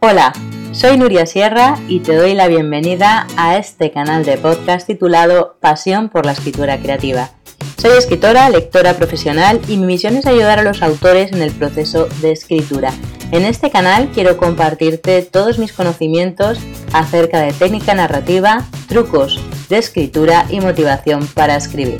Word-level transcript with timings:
Hola, 0.00 0.32
soy 0.70 0.96
Nuria 0.96 1.26
Sierra 1.26 1.76
y 1.88 1.98
te 1.98 2.14
doy 2.14 2.34
la 2.34 2.46
bienvenida 2.46 3.26
a 3.36 3.56
este 3.56 3.90
canal 3.90 4.24
de 4.24 4.38
podcast 4.38 4.86
titulado 4.86 5.56
Pasión 5.60 6.08
por 6.08 6.24
la 6.24 6.32
escritura 6.32 6.78
creativa. 6.78 7.30
Soy 7.78 7.98
escritora, 7.98 8.48
lectora 8.48 8.94
profesional 8.94 9.60
y 9.66 9.76
mi 9.76 9.86
misión 9.86 10.16
es 10.16 10.26
ayudar 10.26 10.60
a 10.60 10.62
los 10.62 10.84
autores 10.84 11.32
en 11.32 11.42
el 11.42 11.50
proceso 11.50 12.06
de 12.22 12.30
escritura. 12.30 12.92
En 13.32 13.44
este 13.44 13.72
canal 13.72 14.10
quiero 14.14 14.36
compartirte 14.36 15.22
todos 15.22 15.58
mis 15.58 15.72
conocimientos 15.72 16.60
acerca 16.92 17.40
de 17.40 17.52
técnica 17.52 17.92
narrativa, 17.94 18.64
trucos 18.88 19.40
de 19.68 19.78
escritura 19.78 20.46
y 20.48 20.60
motivación 20.60 21.26
para 21.26 21.56
escribir. 21.56 21.98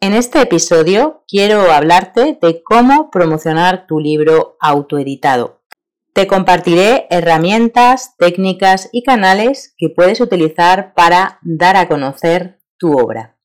En 0.00 0.12
este 0.12 0.42
episodio 0.42 1.22
quiero 1.26 1.72
hablarte 1.72 2.38
de 2.42 2.62
cómo 2.62 3.10
promocionar 3.10 3.86
tu 3.86 4.00
libro 4.00 4.58
autoeditado. 4.60 5.61
Te 6.14 6.26
compartiré 6.26 7.06
herramientas, 7.08 8.16
técnicas 8.18 8.90
y 8.92 9.02
canales 9.02 9.74
que 9.78 9.88
puedes 9.88 10.20
utilizar 10.20 10.92
para 10.92 11.38
dar 11.40 11.76
a 11.76 11.88
conocer 11.88 12.58
tu 12.76 12.98
obra. 12.98 13.38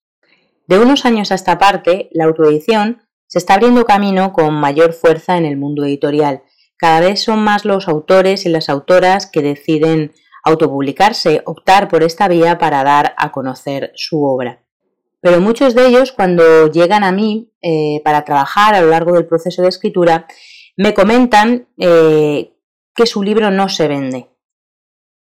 De 0.67 0.77
unos 0.77 1.05
años 1.05 1.31
a 1.31 1.35
esta 1.35 1.59
parte, 1.59 2.09
la 2.12 2.26
autoedición 2.26 3.03
se 3.26 3.38
está 3.38 3.53
abriendo 3.53 3.85
camino 3.85 4.34
con 4.34 4.53
mayor 4.53 4.91
fuerza 4.91 5.38
en 5.38 5.45
el 5.45 5.55
mundo 5.55 5.85
editorial. 5.85 6.43
Cada 6.76 6.99
vez 6.99 7.23
son 7.23 7.40
más 7.40 7.63
los 7.63 7.88
autores 7.88 8.45
y 8.45 8.49
las 8.49 8.68
autoras 8.68 9.27
que 9.27 9.41
deciden 9.41 10.12
autopublicarse, 10.43 11.43
optar 11.45 11.88
por 11.88 12.04
esta 12.04 12.27
vía 12.27 12.57
para 12.57 12.84
dar 12.84 13.15
a 13.18 13.31
conocer 13.31 13.93
su 13.95 14.26
obra. 14.26 14.62
Pero 15.21 15.40
muchos 15.40 15.73
de 15.73 15.88
ellos, 15.88 16.12
cuando 16.12 16.70
llegan 16.70 17.05
a 17.05 17.13
mí 17.13 17.54
eh, 17.62 18.02
para 18.04 18.26
trabajar 18.26 18.76
a 18.76 18.81
lo 18.81 18.90
largo 18.90 19.13
del 19.13 19.26
proceso 19.26 19.62
de 19.62 19.70
escritura, 19.70 20.27
me 20.76 20.93
comentan 20.93 21.70
eh, 21.77 22.57
que 22.98 23.05
su 23.05 23.23
libro 23.23 23.51
no 23.51 23.70
se 23.70 23.87
vende. 23.87 24.27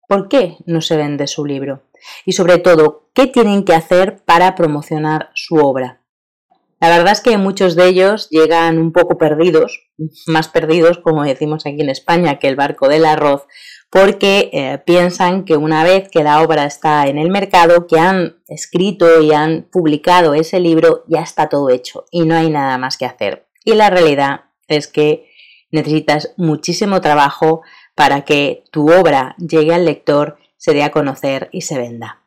¿Por 0.08 0.28
qué 0.28 0.58
no 0.66 0.82
se 0.82 0.98
vende 0.98 1.26
su 1.26 1.46
libro? 1.46 1.84
Y 2.26 2.34
sobre 2.34 2.58
todo, 2.58 3.10
¿qué 3.16 3.28
tienen 3.28 3.64
que 3.64 3.74
hacer 3.74 4.24
para 4.26 4.56
promocionar 4.56 5.30
su 5.34 5.56
obra? 5.56 6.02
La 6.82 6.90
verdad 6.90 7.14
es 7.14 7.22
que 7.22 7.38
muchos 7.38 7.76
de 7.76 7.88
ellos 7.88 8.28
llegan 8.30 8.78
un 8.78 8.92
poco 8.92 9.18
perdidos, 9.18 9.88
más 10.28 10.50
perdidos, 10.50 10.98
como 10.98 11.24
decimos 11.24 11.66
aquí 11.66 11.80
en 11.80 11.90
España, 11.90 12.40
que 12.40 12.50
el 12.50 12.58
barco 12.58 12.90
del 12.90 13.06
arroz, 13.06 13.48
porque 13.90 14.50
eh, 14.52 14.80
piensan 14.86 15.46
que 15.46 15.56
una 15.56 15.84
vez 15.86 16.10
que 16.10 16.24
la 16.24 16.42
obra 16.42 16.66
está 16.66 17.08
en 17.08 17.18
el 17.18 17.30
mercado, 17.30 17.88
que 17.88 18.00
han 18.00 18.42
escrito 18.50 19.22
y 19.22 19.32
han 19.32 19.70
publicado 19.72 20.34
ese 20.34 20.60
libro, 20.60 21.06
ya 21.08 21.22
está 21.22 21.48
todo 21.48 21.70
hecho 21.70 22.06
y 22.12 22.26
no 22.26 22.36
hay 22.36 22.50
nada 22.50 22.78
más 22.78 22.98
que 22.98 23.06
hacer. 23.06 23.48
Y 23.64 23.76
la 23.76 23.90
realidad 23.90 24.46
es 24.68 24.88
que 24.88 25.31
necesitas 25.72 26.34
muchísimo 26.38 27.02
trabajo 27.02 27.62
para 27.96 28.22
que 28.22 28.64
tu 28.72 28.92
obra 28.92 29.36
llegue 29.38 29.74
al 29.74 29.86
lector, 29.86 30.38
se 30.58 30.74
dé 30.74 30.84
a 30.84 30.92
conocer 30.92 31.50
y 31.52 31.62
se 31.62 31.78
venda. 31.78 32.22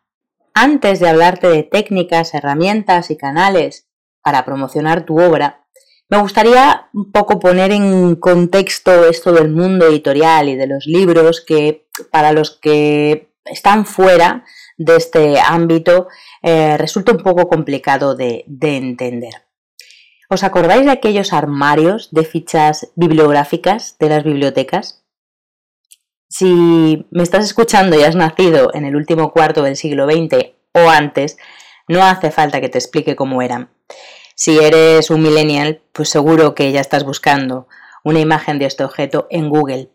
Antes 0.55 1.01
de 1.01 1.09
hablarte 1.09 1.49
de 1.49 1.63
técnicas, 1.63 2.35
herramientas 2.35 3.11
y 3.11 3.17
canales 3.17 3.87
para 4.23 4.45
promocionar 4.45 5.05
tu 5.05 5.21
obra, 5.21 5.65
me 6.09 6.19
gustaría 6.19 6.89
un 6.93 7.11
poco 7.11 7.41
poner 7.41 7.73
en 7.73 8.17
contexto 8.17 9.07
esto 9.07 9.33
del 9.33 9.51
mundo 9.51 9.87
editorial 9.87 10.49
y 10.49 10.57
de 10.57 10.67
los 10.67 10.87
libros 10.87 11.41
que 11.41 11.87
para 12.11 12.33
los 12.33 12.51
que 12.51 13.31
están 13.45 13.87
fuera 13.87 14.45
de 14.77 14.97
este 14.97 15.41
ámbito 15.41 16.09
eh, 16.43 16.77
resulta 16.77 17.13
un 17.13 17.19
poco 17.19 17.49
complicado 17.49 18.15
de 18.15 18.45
entender. 18.47 19.44
¿Os 20.31 20.43
acordáis 20.43 20.85
de 20.85 20.93
aquellos 20.93 21.33
armarios 21.33 22.09
de 22.11 22.25
fichas 22.25 22.91
bibliográficas 22.95 23.97
de 23.99 24.09
las 24.09 24.25
bibliotecas? 24.25 25.05
Si 26.29 27.07
me 27.11 27.23
estás 27.23 27.45
escuchando 27.45 27.99
y 27.99 28.03
has 28.03 28.17
nacido 28.17 28.71
en 28.75 28.85
el 28.85 28.97
último 28.97 29.33
cuarto 29.33 29.63
del 29.63 29.77
siglo 29.77 30.07
XX 30.07 30.53
o 30.73 30.89
antes, 30.91 31.37
no 31.87 32.03
hace 32.03 32.31
falta 32.31 32.61
que 32.61 32.69
te 32.69 32.79
explique 32.79 33.15
cómo 33.15 33.43
eran. 33.43 33.71
Si 34.35 34.59
eres 34.59 35.11
un 35.11 35.23
millennial, 35.23 35.83
pues 35.93 36.09
seguro 36.09 36.55
que 36.55 36.73
ya 36.73 36.81
estás 36.81 37.05
buscando 37.05 37.69
una 38.03 38.21
imagen 38.21 38.59
de 38.59 38.67
este 38.67 38.85
objeto 38.85 39.27
en 39.31 39.49
Google. 39.49 39.91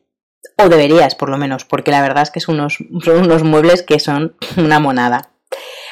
O 0.58 0.70
deberías, 0.70 1.16
por 1.16 1.30
lo 1.30 1.38
menos, 1.38 1.66
porque 1.66 1.92
la 1.92 2.02
verdad 2.02 2.24
es 2.24 2.32
que 2.32 2.40
son 2.40 2.56
unos, 2.56 2.80
muebles 3.44 3.84
que 3.84 4.00
son 4.00 4.36
una 4.58 4.80
monada. 4.80 5.32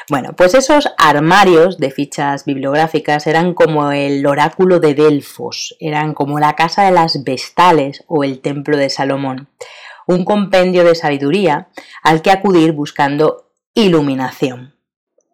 Bueno, 0.10 0.32
pues 0.38 0.54
esos 0.54 0.88
armarios 0.98 1.78
de 1.80 1.92
fichas 1.92 2.46
bibliográficas 2.46 3.28
eran 3.28 3.54
como 3.54 3.92
el 3.92 4.26
oráculo 4.26 4.80
de 4.80 4.94
Delfos, 4.94 5.76
eran 5.82 6.14
como 6.14 6.40
la 6.40 6.56
casa 6.56 6.86
de 6.86 6.92
las 6.92 7.26
vestales 7.26 8.06
o 8.08 8.24
el 8.24 8.40
templo 8.40 8.78
de 8.78 8.90
Salomón, 8.90 9.50
un 10.08 10.24
compendio 10.24 10.86
de 10.86 10.96
sabiduría 10.96 11.68
al 12.04 12.22
que 12.22 12.32
acudir 12.32 12.72
buscando 12.72 13.52
iluminación. 13.74 14.76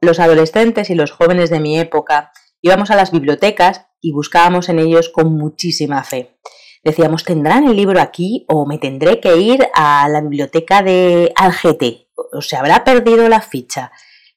Los 0.02 0.20
adolescentes 0.20 0.90
y 0.90 0.96
los 0.96 1.12
jóvenes 1.12 1.52
de 1.52 1.60
mi 1.60 1.80
época 1.80 2.32
íbamos 2.60 2.90
a 2.90 2.96
las 2.96 3.12
bibliotecas 3.12 3.86
y 4.02 4.12
buscábamos 4.12 4.70
en 4.70 4.80
ellos 4.80 5.10
con 5.10 5.38
muchísima 5.38 6.04
fe. 6.04 6.36
Decíamos, 6.84 7.24
¿tendrán 7.26 7.66
el 7.66 7.76
libro 7.76 8.02
aquí 8.02 8.44
o 8.50 8.66
me 8.66 8.80
tendré 8.80 9.20
que 9.20 9.38
ir 9.38 9.68
a 9.76 10.10
la 10.10 10.20
biblioteca 10.22 10.82
de 10.82 11.32
Algete? 11.36 12.08
¿O 12.16 12.42
se 12.42 12.58
habrá 12.58 12.84
perdido 12.84 13.30
la 13.30 13.42
ficha? 13.42 13.92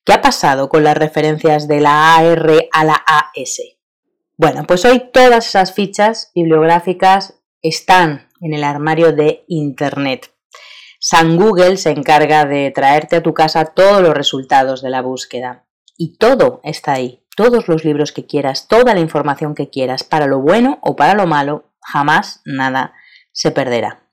¿Qué 0.06 0.12
ha 0.12 0.20
pasado 0.20 0.68
con 0.68 0.84
las 0.84 0.96
referencias 0.96 1.66
de 1.66 1.80
la 1.80 2.14
AR 2.14 2.68
a 2.72 2.84
la 2.84 2.94
AS? 2.94 3.60
Bueno, 4.36 4.62
pues 4.64 4.84
hoy 4.84 5.10
todas 5.12 5.48
esas 5.48 5.72
fichas 5.72 6.30
bibliográficas 6.32 7.42
están 7.60 8.28
en 8.40 8.54
el 8.54 8.62
armario 8.62 9.10
de 9.10 9.44
Internet. 9.48 10.32
San 11.00 11.36
Google 11.36 11.76
se 11.76 11.90
encarga 11.90 12.44
de 12.44 12.70
traerte 12.70 13.16
a 13.16 13.22
tu 13.24 13.34
casa 13.34 13.64
todos 13.64 14.00
los 14.00 14.14
resultados 14.14 14.80
de 14.80 14.90
la 14.90 15.02
búsqueda. 15.02 15.66
Y 15.96 16.18
todo 16.18 16.60
está 16.62 16.92
ahí, 16.92 17.26
todos 17.36 17.66
los 17.66 17.84
libros 17.84 18.12
que 18.12 18.26
quieras, 18.26 18.68
toda 18.68 18.94
la 18.94 19.00
información 19.00 19.56
que 19.56 19.70
quieras, 19.70 20.04
para 20.04 20.28
lo 20.28 20.38
bueno 20.38 20.78
o 20.82 20.94
para 20.94 21.14
lo 21.14 21.26
malo, 21.26 21.72
jamás 21.80 22.42
nada 22.44 22.94
se 23.32 23.50
perderá. 23.50 24.05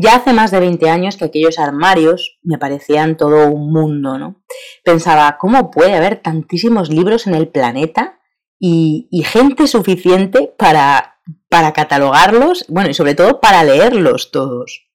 Ya 0.00 0.14
hace 0.14 0.32
más 0.32 0.52
de 0.52 0.60
20 0.60 0.88
años 0.90 1.16
que 1.16 1.24
aquellos 1.24 1.58
armarios 1.58 2.38
me 2.44 2.56
parecían 2.56 3.16
todo 3.16 3.48
un 3.48 3.72
mundo, 3.72 4.16
¿no? 4.16 4.40
Pensaba, 4.84 5.38
¿cómo 5.40 5.72
puede 5.72 5.96
haber 5.96 6.22
tantísimos 6.22 6.88
libros 6.88 7.26
en 7.26 7.34
el 7.34 7.48
planeta 7.48 8.20
y, 8.60 9.08
gente 9.24 9.66
suficiente 9.66 10.54
para, 10.56 11.20
para 11.48 11.72
catalogarlos, 11.72 12.64
bueno, 12.68 12.90
y 12.90 12.94
sobre 12.94 13.16
todo 13.16 13.40
para 13.40 13.64
leerlos 13.64 14.30
todos? 14.30 14.88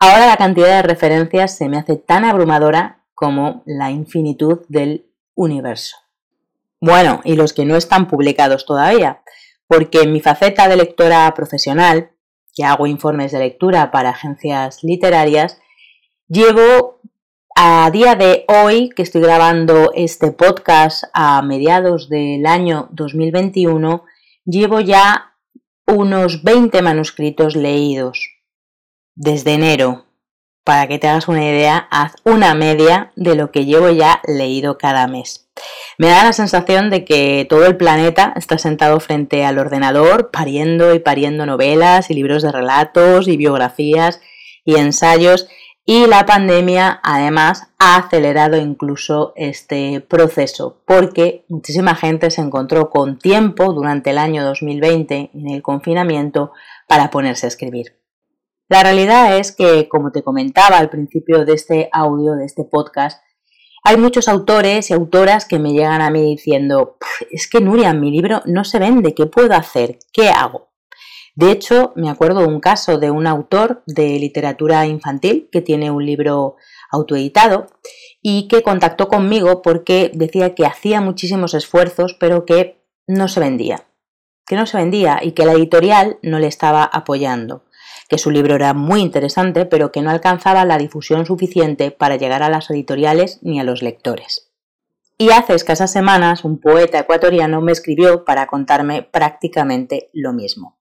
Ahora 0.00 0.26
la 0.26 0.36
cantidad 0.36 0.74
de 0.74 0.82
referencias 0.82 1.56
se 1.56 1.68
me 1.68 1.78
hace 1.78 1.94
tan 1.94 2.24
abrumadora 2.24 3.04
como 3.14 3.62
la 3.64 3.92
infinitud 3.92 4.62
del 4.66 5.06
universo. 5.36 5.96
Bueno, 6.80 7.20
y 7.22 7.36
los 7.36 7.52
que 7.52 7.64
no 7.64 7.76
están 7.76 8.08
publicados 8.08 8.66
todavía, 8.66 9.22
porque 9.68 10.00
en 10.00 10.12
mi 10.12 10.20
faceta 10.20 10.66
de 10.66 10.74
lectora 10.74 11.32
profesional 11.32 12.10
hago 12.62 12.86
informes 12.86 13.32
de 13.32 13.38
lectura 13.38 13.90
para 13.90 14.10
agencias 14.10 14.82
literarias, 14.82 15.60
llevo 16.28 17.00
a 17.54 17.90
día 17.90 18.14
de 18.14 18.44
hoy, 18.48 18.88
que 18.90 19.02
estoy 19.02 19.20
grabando 19.20 19.92
este 19.94 20.32
podcast 20.32 21.04
a 21.12 21.42
mediados 21.42 22.08
del 22.08 22.46
año 22.46 22.88
2021, 22.92 24.04
llevo 24.44 24.80
ya 24.80 25.34
unos 25.86 26.42
20 26.42 26.80
manuscritos 26.82 27.56
leídos 27.56 28.30
desde 29.14 29.54
enero. 29.54 30.06
Para 30.64 30.86
que 30.86 30.98
te 30.98 31.08
hagas 31.08 31.28
una 31.28 31.44
idea, 31.44 31.88
haz 31.90 32.14
una 32.24 32.54
media 32.54 33.12
de 33.16 33.34
lo 33.34 33.50
que 33.50 33.64
llevo 33.64 33.90
ya 33.90 34.20
leído 34.26 34.78
cada 34.78 35.06
mes. 35.06 35.49
Me 35.98 36.08
da 36.08 36.24
la 36.24 36.32
sensación 36.32 36.90
de 36.90 37.04
que 37.04 37.46
todo 37.48 37.66
el 37.66 37.76
planeta 37.76 38.32
está 38.36 38.58
sentado 38.58 39.00
frente 39.00 39.44
al 39.44 39.58
ordenador, 39.58 40.30
pariendo 40.30 40.94
y 40.94 40.98
pariendo 40.98 41.46
novelas 41.46 42.10
y 42.10 42.14
libros 42.14 42.42
de 42.42 42.52
relatos 42.52 43.28
y 43.28 43.36
biografías 43.36 44.20
y 44.64 44.76
ensayos 44.76 45.48
y 45.92 46.06
la 46.06 46.24
pandemia 46.24 47.00
además 47.02 47.72
ha 47.78 47.96
acelerado 47.96 48.56
incluso 48.56 49.32
este 49.34 50.00
proceso 50.00 50.82
porque 50.86 51.44
muchísima 51.48 51.96
gente 51.96 52.30
se 52.30 52.42
encontró 52.42 52.90
con 52.90 53.18
tiempo 53.18 53.72
durante 53.72 54.10
el 54.10 54.18
año 54.18 54.44
2020 54.44 55.30
en 55.34 55.48
el 55.48 55.62
confinamiento 55.62 56.52
para 56.86 57.10
ponerse 57.10 57.46
a 57.46 57.48
escribir. 57.48 57.98
La 58.68 58.84
realidad 58.84 59.36
es 59.36 59.50
que, 59.50 59.88
como 59.88 60.12
te 60.12 60.22
comentaba 60.22 60.78
al 60.78 60.90
principio 60.90 61.44
de 61.44 61.54
este 61.54 61.88
audio, 61.92 62.36
de 62.36 62.44
este 62.44 62.62
podcast, 62.62 63.20
hay 63.82 63.96
muchos 63.96 64.28
autores 64.28 64.90
y 64.90 64.94
autoras 64.94 65.46
que 65.46 65.58
me 65.58 65.72
llegan 65.72 66.02
a 66.02 66.10
mí 66.10 66.22
diciendo, 66.22 66.98
es 67.30 67.48
que 67.48 67.60
Nuria, 67.60 67.92
mi 67.94 68.10
libro 68.10 68.42
no 68.44 68.64
se 68.64 68.78
vende, 68.78 69.14
¿qué 69.14 69.26
puedo 69.26 69.54
hacer? 69.54 69.98
¿Qué 70.12 70.28
hago? 70.28 70.70
De 71.34 71.52
hecho, 71.52 71.92
me 71.96 72.10
acuerdo 72.10 72.40
de 72.40 72.46
un 72.46 72.60
caso 72.60 72.98
de 72.98 73.10
un 73.10 73.26
autor 73.26 73.82
de 73.86 74.18
literatura 74.18 74.86
infantil 74.86 75.48
que 75.50 75.62
tiene 75.62 75.90
un 75.90 76.04
libro 76.04 76.56
autoeditado 76.90 77.66
y 78.20 78.48
que 78.48 78.62
contactó 78.62 79.08
conmigo 79.08 79.62
porque 79.62 80.10
decía 80.12 80.54
que 80.54 80.66
hacía 80.66 81.00
muchísimos 81.00 81.54
esfuerzos 81.54 82.14
pero 82.18 82.44
que 82.44 82.82
no 83.06 83.28
se 83.28 83.40
vendía, 83.40 83.86
que 84.46 84.56
no 84.56 84.66
se 84.66 84.76
vendía 84.76 85.20
y 85.22 85.32
que 85.32 85.46
la 85.46 85.52
editorial 85.52 86.18
no 86.22 86.38
le 86.38 86.48
estaba 86.48 86.84
apoyando 86.84 87.64
que 88.10 88.18
su 88.18 88.32
libro 88.32 88.56
era 88.56 88.74
muy 88.74 89.00
interesante, 89.00 89.66
pero 89.66 89.92
que 89.92 90.02
no 90.02 90.10
alcanzaba 90.10 90.64
la 90.64 90.78
difusión 90.78 91.24
suficiente 91.26 91.92
para 91.92 92.16
llegar 92.16 92.42
a 92.42 92.50
las 92.50 92.68
editoriales 92.68 93.38
ni 93.40 93.60
a 93.60 93.64
los 93.64 93.82
lectores. 93.82 94.50
Y 95.16 95.30
hace 95.30 95.54
escasas 95.54 95.92
semanas 95.92 96.44
un 96.44 96.58
poeta 96.58 96.98
ecuatoriano 96.98 97.60
me 97.60 97.70
escribió 97.70 98.24
para 98.24 98.48
contarme 98.48 99.04
prácticamente 99.04 100.10
lo 100.12 100.32
mismo. 100.32 100.76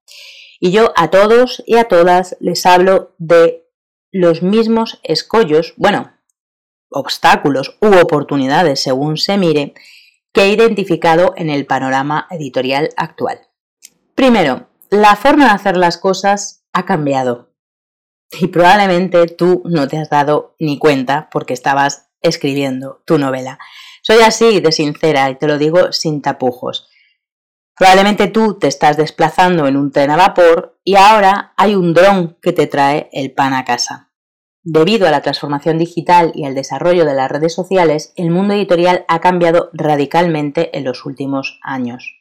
Y 0.59 0.71
yo 0.71 0.91
a 0.95 1.11
todos 1.11 1.63
y 1.67 1.77
a 1.77 1.83
todas 1.83 2.35
les 2.39 2.65
hablo 2.65 3.13
de 3.19 3.67
los 4.11 4.41
mismos 4.41 4.99
escollos, 5.03 5.75
bueno, 5.77 6.11
obstáculos 6.89 7.77
u 7.79 7.93
oportunidades 7.93 8.81
según 8.81 9.17
se 9.17 9.37
mire, 9.37 9.75
que 10.33 10.45
he 10.45 10.51
identificado 10.51 11.33
en 11.37 11.51
el 11.51 11.67
panorama 11.67 12.27
editorial 12.31 12.89
actual. 12.97 13.39
Primero, 14.15 14.67
la 14.89 15.15
forma 15.15 15.45
de 15.45 15.51
hacer 15.51 15.77
las 15.77 15.99
cosas 15.99 16.59
ha 16.73 16.85
cambiado. 16.85 17.53
Y 18.31 18.47
probablemente 18.47 19.25
tú 19.27 19.63
no 19.65 19.87
te 19.87 19.97
has 19.97 20.09
dado 20.09 20.55
ni 20.59 20.77
cuenta 20.77 21.29
porque 21.31 21.53
estabas 21.53 22.09
escribiendo 22.21 23.01
tu 23.05 23.17
novela. 23.17 23.57
Soy 24.03 24.21
así 24.21 24.59
de 24.59 24.71
sincera 24.71 25.29
y 25.29 25.35
te 25.35 25.47
lo 25.47 25.57
digo 25.57 25.91
sin 25.91 26.21
tapujos. 26.21 26.89
Probablemente 27.75 28.27
tú 28.27 28.59
te 28.59 28.67
estás 28.67 28.97
desplazando 28.97 29.65
en 29.65 29.77
un 29.77 29.91
tren 29.91 30.11
a 30.11 30.17
vapor 30.17 30.79
y 30.83 30.95
ahora 30.95 31.53
hay 31.55 31.75
un 31.75 31.93
dron 31.93 32.37
que 32.41 32.51
te 32.51 32.67
trae 32.67 33.09
el 33.13 33.31
pan 33.31 33.53
a 33.53 33.63
casa. 33.63 34.11
Debido 34.63 35.07
a 35.07 35.11
la 35.11 35.21
transformación 35.21 35.77
digital 35.77 36.33
y 36.35 36.45
al 36.45 36.55
desarrollo 36.55 37.05
de 37.05 37.13
las 37.13 37.31
redes 37.31 37.53
sociales, 37.53 38.11
el 38.17 38.29
mundo 38.31 38.53
editorial 38.53 39.05
ha 39.07 39.21
cambiado 39.21 39.69
radicalmente 39.71 40.77
en 40.77 40.83
los 40.83 41.05
últimos 41.05 41.59
años. 41.63 42.18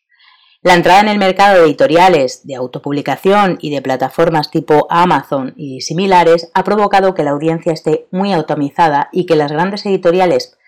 La 0.61 0.75
entrada 0.75 1.01
en 1.01 1.09
el 1.09 1.19
mercado 1.19 1.61
de 1.61 1.67
editoriales, 1.67 2.45
de 2.45 2.57
autopublicación 2.57 3.59
y 3.61 3.71
de 3.71 3.81
plataformas 3.81 4.51
tipo 4.51 4.89
Amazon 4.91 5.55
y 5.57 5.83
similares 5.83 6.51
ha 6.53 6.65
provocado 6.65 7.15
que 7.15 7.23
la 7.23 7.31
audiencia 7.31 7.73
esté 7.73 8.09
muy 8.11 8.33
automizada 8.33 9.09
y 9.13 9.25
que 9.25 9.37
las 9.37 9.53
grandes 9.53 9.87
editoriales, 9.87 10.59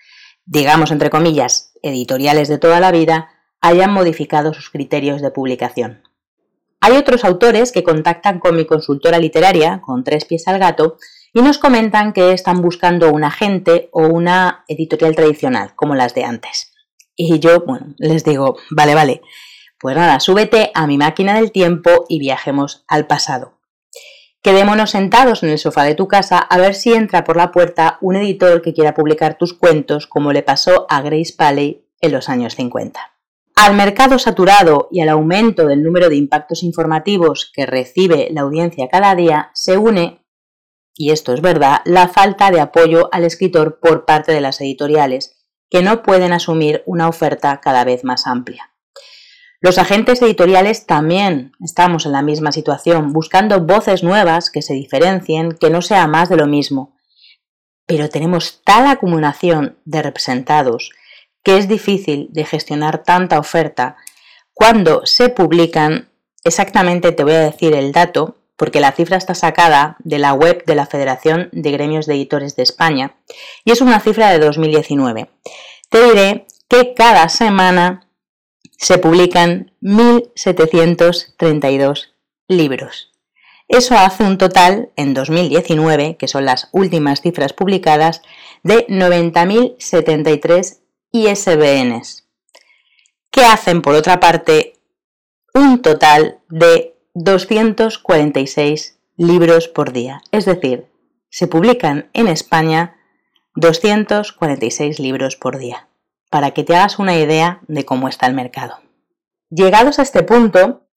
digamos 0.45 0.91
entre 0.91 1.09
comillas, 1.09 1.73
editoriales 1.83 2.47
de 2.47 2.57
toda 2.57 2.79
la 2.79 2.91
vida, 2.91 3.31
hayan 3.59 3.91
modificado 3.91 4.53
sus 4.53 4.69
criterios 4.69 5.21
de 5.21 5.31
publicación. 5.31 6.03
Hay 6.79 6.95
otros 6.95 7.25
autores 7.25 7.73
que 7.73 7.83
contactan 7.83 8.39
con 8.39 8.55
mi 8.55 8.65
consultora 8.65 9.19
literaria, 9.19 9.81
con 9.81 10.05
tres 10.05 10.23
pies 10.23 10.47
al 10.47 10.57
gato, 10.57 10.97
y 11.33 11.41
nos 11.41 11.57
comentan 11.57 12.13
que 12.13 12.31
están 12.31 12.61
buscando 12.61 13.11
un 13.11 13.25
agente 13.25 13.89
o 13.91 14.07
una 14.07 14.63
editorial 14.69 15.15
tradicional, 15.15 15.75
como 15.75 15.95
las 15.95 16.15
de 16.15 16.23
antes. 16.23 16.73
Y 17.15 17.39
yo, 17.39 17.65
bueno, 17.65 17.93
les 17.97 18.23
digo, 18.23 18.57
vale, 18.71 18.95
vale, 18.95 19.21
pues 19.81 19.95
nada, 19.95 20.19
súbete 20.19 20.71
a 20.75 20.85
mi 20.85 20.97
máquina 20.97 21.33
del 21.35 21.51
tiempo 21.51 22.05
y 22.07 22.19
viajemos 22.19 22.85
al 22.87 23.07
pasado. 23.07 23.57
Quedémonos 24.43 24.91
sentados 24.91 25.43
en 25.43 25.49
el 25.49 25.57
sofá 25.57 25.83
de 25.83 25.95
tu 25.95 26.07
casa 26.07 26.37
a 26.37 26.57
ver 26.57 26.75
si 26.75 26.93
entra 26.93 27.23
por 27.23 27.35
la 27.35 27.51
puerta 27.51 27.97
un 28.01 28.15
editor 28.15 28.61
que 28.61 28.73
quiera 28.73 28.93
publicar 28.93 29.37
tus 29.37 29.53
cuentos 29.53 30.07
como 30.07 30.33
le 30.33 30.43
pasó 30.43 30.85
a 30.89 31.01
Grace 31.01 31.33
Paley 31.35 31.85
en 31.99 32.11
los 32.11 32.29
años 32.29 32.55
50. 32.55 32.99
Al 33.55 33.75
mercado 33.75 34.17
saturado 34.17 34.87
y 34.91 35.01
al 35.01 35.09
aumento 35.09 35.67
del 35.67 35.83
número 35.83 36.09
de 36.09 36.15
impactos 36.15 36.63
informativos 36.63 37.51
que 37.53 37.65
recibe 37.65 38.29
la 38.31 38.41
audiencia 38.41 38.87
cada 38.89 39.13
día 39.15 39.51
se 39.53 39.77
une, 39.77 40.25
y 40.95 41.11
esto 41.11 41.33
es 41.33 41.41
verdad, 41.41 41.81
la 41.85 42.07
falta 42.07 42.49
de 42.49 42.59
apoyo 42.59 43.09
al 43.11 43.23
escritor 43.23 43.79
por 43.79 44.05
parte 44.05 44.31
de 44.31 44.41
las 44.41 44.61
editoriales, 44.61 45.45
que 45.69 45.83
no 45.83 46.01
pueden 46.01 46.33
asumir 46.33 46.83
una 46.85 47.07
oferta 47.07 47.61
cada 47.61 47.83
vez 47.83 48.03
más 48.03 48.25
amplia. 48.25 48.70
Los 49.61 49.77
agentes 49.77 50.21
editoriales 50.23 50.87
también 50.87 51.53
estamos 51.63 52.07
en 52.07 52.13
la 52.13 52.23
misma 52.23 52.51
situación, 52.51 53.13
buscando 53.13 53.61
voces 53.61 54.03
nuevas 54.03 54.49
que 54.49 54.63
se 54.63 54.73
diferencien, 54.73 55.51
que 55.51 55.69
no 55.69 55.83
sea 55.83 56.07
más 56.07 56.29
de 56.29 56.37
lo 56.37 56.47
mismo. 56.47 56.97
Pero 57.85 58.09
tenemos 58.09 58.61
tal 58.63 58.87
acumulación 58.87 59.77
de 59.85 60.01
representados 60.01 60.91
que 61.43 61.57
es 61.57 61.67
difícil 61.67 62.27
de 62.31 62.45
gestionar 62.45 63.03
tanta 63.03 63.39
oferta 63.39 63.97
cuando 64.53 65.05
se 65.05 65.29
publican, 65.29 66.09
exactamente 66.43 67.11
te 67.11 67.23
voy 67.23 67.33
a 67.33 67.39
decir 67.39 67.73
el 67.73 67.91
dato, 67.91 68.37
porque 68.55 68.79
la 68.79 68.91
cifra 68.91 69.17
está 69.17 69.33
sacada 69.33 69.95
de 69.99 70.19
la 70.19 70.33
web 70.33 70.63
de 70.65 70.75
la 70.75 70.85
Federación 70.85 71.49
de 71.51 71.71
Gremios 71.71 72.05
de 72.05 72.13
Editores 72.13 72.55
de 72.55 72.63
España 72.63 73.15
y 73.65 73.71
es 73.71 73.81
una 73.81 73.99
cifra 73.99 74.29
de 74.29 74.37
2019. 74.37 75.29
Te 75.89 76.03
diré 76.03 76.45
que 76.67 76.93
cada 76.93 77.27
semana 77.29 78.07
se 78.81 78.97
publican 78.97 79.71
1.732 79.81 82.09
libros. 82.47 83.11
Eso 83.67 83.95
hace 83.95 84.23
un 84.23 84.39
total 84.39 84.89
en 84.95 85.13
2019, 85.13 86.17
que 86.17 86.27
son 86.27 86.45
las 86.45 86.69
últimas 86.71 87.21
cifras 87.21 87.53
publicadas, 87.53 88.23
de 88.63 88.87
90.073 88.87 90.79
ISBNs, 91.11 92.27
que 93.29 93.45
hacen 93.45 93.83
por 93.83 93.93
otra 93.93 94.19
parte 94.19 94.79
un 95.53 95.83
total 95.83 96.39
de 96.49 96.95
246 97.13 98.97
libros 99.15 99.67
por 99.67 99.93
día. 99.93 100.23
Es 100.31 100.45
decir, 100.45 100.87
se 101.29 101.45
publican 101.47 102.09
en 102.13 102.27
España 102.27 102.97
246 103.55 104.99
libros 104.99 105.35
por 105.35 105.59
día, 105.59 105.87
para 106.31 106.51
que 106.51 106.63
te 106.63 106.75
hagas 106.75 106.97
una 106.97 107.15
idea 107.15 107.61
de 107.67 107.85
cómo 107.85 108.07
está 108.07 108.25
el 108.25 108.33
mercado. 108.33 108.79
Llegados 109.49 109.99
a 109.99 110.01
este 110.01 110.23
punto, 110.23 110.87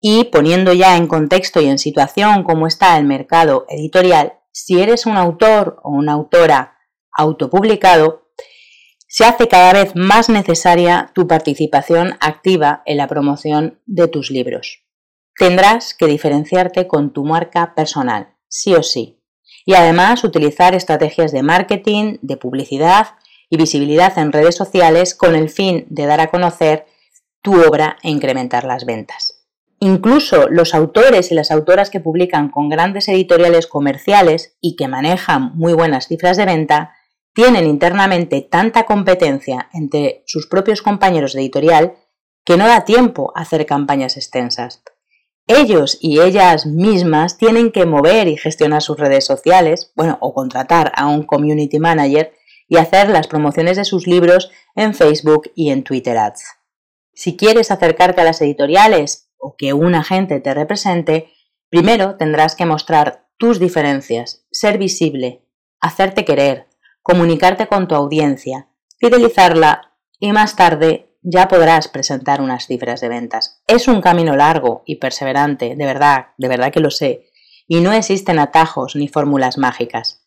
y 0.00 0.24
poniendo 0.24 0.74
ya 0.74 0.98
en 0.98 1.06
contexto 1.06 1.62
y 1.62 1.68
en 1.68 1.78
situación 1.78 2.42
cómo 2.42 2.66
está 2.66 2.98
el 2.98 3.04
mercado 3.04 3.64
editorial, 3.70 4.34
si 4.52 4.82
eres 4.82 5.06
un 5.06 5.16
autor 5.16 5.80
o 5.82 5.90
una 5.90 6.12
autora 6.12 6.76
autopublicado, 7.12 8.28
se 9.08 9.24
hace 9.24 9.46
cada 9.46 9.72
vez 9.72 9.92
más 9.94 10.28
necesaria 10.28 11.12
tu 11.14 11.28
participación 11.28 12.16
activa 12.20 12.82
en 12.84 12.96
la 12.96 13.06
promoción 13.06 13.80
de 13.86 14.08
tus 14.08 14.30
libros. 14.30 14.84
Tendrás 15.38 15.94
que 15.94 16.06
diferenciarte 16.06 16.88
con 16.88 17.12
tu 17.12 17.24
marca 17.24 17.74
personal, 17.76 18.34
sí 18.48 18.74
o 18.74 18.82
sí, 18.82 19.22
y 19.64 19.74
además 19.74 20.24
utilizar 20.24 20.74
estrategias 20.74 21.30
de 21.30 21.44
marketing, 21.44 22.18
de 22.22 22.36
publicidad 22.36 23.14
y 23.50 23.56
visibilidad 23.56 24.16
en 24.18 24.32
redes 24.32 24.54
sociales 24.54 25.14
con 25.14 25.34
el 25.34 25.48
fin 25.48 25.86
de 25.88 26.06
dar 26.06 26.20
a 26.20 26.30
conocer 26.30 26.86
tu 27.42 27.54
obra 27.62 27.98
e 28.02 28.10
incrementar 28.10 28.64
las 28.64 28.84
ventas. 28.86 29.44
Incluso 29.80 30.48
los 30.48 30.74
autores 30.74 31.30
y 31.30 31.34
las 31.34 31.50
autoras 31.50 31.90
que 31.90 32.00
publican 32.00 32.48
con 32.48 32.68
grandes 32.68 33.08
editoriales 33.08 33.66
comerciales 33.66 34.56
y 34.60 34.76
que 34.76 34.88
manejan 34.88 35.52
muy 35.56 35.74
buenas 35.74 36.08
cifras 36.08 36.36
de 36.36 36.46
venta 36.46 36.94
tienen 37.34 37.66
internamente 37.66 38.40
tanta 38.40 38.84
competencia 38.84 39.68
entre 39.72 40.22
sus 40.26 40.46
propios 40.46 40.80
compañeros 40.80 41.32
de 41.32 41.40
editorial 41.40 41.96
que 42.44 42.56
no 42.56 42.66
da 42.66 42.84
tiempo 42.84 43.32
a 43.34 43.42
hacer 43.42 43.66
campañas 43.66 44.16
extensas. 44.16 44.82
Ellos 45.46 45.98
y 46.00 46.20
ellas 46.20 46.64
mismas 46.64 47.36
tienen 47.36 47.70
que 47.70 47.84
mover 47.84 48.28
y 48.28 48.38
gestionar 48.38 48.80
sus 48.80 48.98
redes 48.98 49.26
sociales, 49.26 49.92
bueno, 49.94 50.16
o 50.20 50.32
contratar 50.32 50.92
a 50.96 51.08
un 51.08 51.24
community 51.24 51.78
manager 51.78 52.32
y 52.68 52.76
hacer 52.76 53.08
las 53.08 53.26
promociones 53.26 53.76
de 53.76 53.84
sus 53.84 54.06
libros 54.06 54.50
en 54.74 54.94
Facebook 54.94 55.50
y 55.54 55.70
en 55.70 55.84
Twitter 55.84 56.16
Ads. 56.16 56.44
Si 57.12 57.36
quieres 57.36 57.70
acercarte 57.70 58.20
a 58.20 58.24
las 58.24 58.40
editoriales 58.40 59.30
o 59.38 59.56
que 59.56 59.72
un 59.72 59.94
agente 59.94 60.40
te 60.40 60.54
represente, 60.54 61.30
primero 61.68 62.16
tendrás 62.16 62.56
que 62.56 62.66
mostrar 62.66 63.26
tus 63.36 63.58
diferencias, 63.60 64.46
ser 64.50 64.78
visible, 64.78 65.44
hacerte 65.80 66.24
querer, 66.24 66.68
comunicarte 67.02 67.66
con 67.66 67.86
tu 67.88 67.94
audiencia, 67.94 68.68
fidelizarla 68.98 69.92
y 70.18 70.32
más 70.32 70.56
tarde 70.56 71.14
ya 71.22 71.48
podrás 71.48 71.88
presentar 71.88 72.40
unas 72.40 72.66
cifras 72.66 73.00
de 73.00 73.08
ventas. 73.08 73.62
Es 73.66 73.88
un 73.88 74.00
camino 74.00 74.36
largo 74.36 74.82
y 74.86 74.96
perseverante, 74.96 75.74
de 75.74 75.86
verdad, 75.86 76.28
de 76.36 76.48
verdad 76.48 76.72
que 76.72 76.80
lo 76.80 76.90
sé, 76.90 77.30
y 77.66 77.80
no 77.80 77.92
existen 77.92 78.38
atajos 78.38 78.94
ni 78.94 79.08
fórmulas 79.08 79.56
mágicas. 79.56 80.23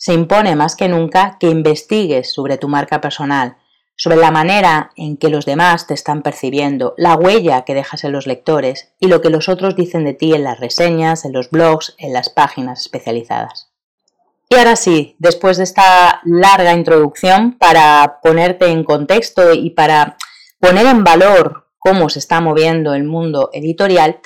Se 0.00 0.14
impone 0.14 0.56
más 0.56 0.76
que 0.76 0.88
nunca 0.88 1.36
que 1.38 1.50
investigues 1.50 2.32
sobre 2.32 2.56
tu 2.56 2.68
marca 2.68 3.02
personal, 3.02 3.58
sobre 3.96 4.16
la 4.16 4.30
manera 4.30 4.92
en 4.96 5.18
que 5.18 5.28
los 5.28 5.44
demás 5.44 5.86
te 5.86 5.92
están 5.92 6.22
percibiendo, 6.22 6.94
la 6.96 7.16
huella 7.16 7.66
que 7.66 7.74
dejas 7.74 8.02
en 8.04 8.12
los 8.12 8.26
lectores 8.26 8.94
y 8.98 9.08
lo 9.08 9.20
que 9.20 9.28
los 9.28 9.50
otros 9.50 9.76
dicen 9.76 10.06
de 10.06 10.14
ti 10.14 10.32
en 10.32 10.42
las 10.42 10.58
reseñas, 10.58 11.26
en 11.26 11.34
los 11.34 11.50
blogs, 11.50 11.96
en 11.98 12.14
las 12.14 12.30
páginas 12.30 12.80
especializadas. 12.80 13.72
Y 14.48 14.54
ahora 14.54 14.76
sí, 14.76 15.16
después 15.18 15.58
de 15.58 15.64
esta 15.64 16.22
larga 16.24 16.72
introducción 16.72 17.58
para 17.58 18.20
ponerte 18.22 18.68
en 18.68 18.84
contexto 18.84 19.52
y 19.52 19.68
para 19.68 20.16
poner 20.60 20.86
en 20.86 21.04
valor 21.04 21.66
cómo 21.78 22.08
se 22.08 22.20
está 22.20 22.40
moviendo 22.40 22.94
el 22.94 23.04
mundo 23.04 23.50
editorial, 23.52 24.20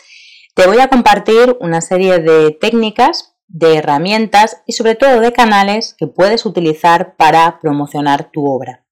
te 0.54 0.68
voy 0.68 0.78
a 0.78 0.86
compartir 0.86 1.56
una 1.58 1.80
serie 1.80 2.20
de 2.20 2.52
técnicas, 2.52 3.33
de 3.48 3.76
herramientas 3.76 4.62
y 4.66 4.72
sobre 4.72 4.94
todo 4.94 5.20
de 5.20 5.32
canales 5.32 5.94
que 5.98 6.06
puedes 6.06 6.46
utilizar 6.46 7.16
para 7.16 7.60
promocionar 7.60 8.30
tu 8.30 8.46
obra. 8.46 8.84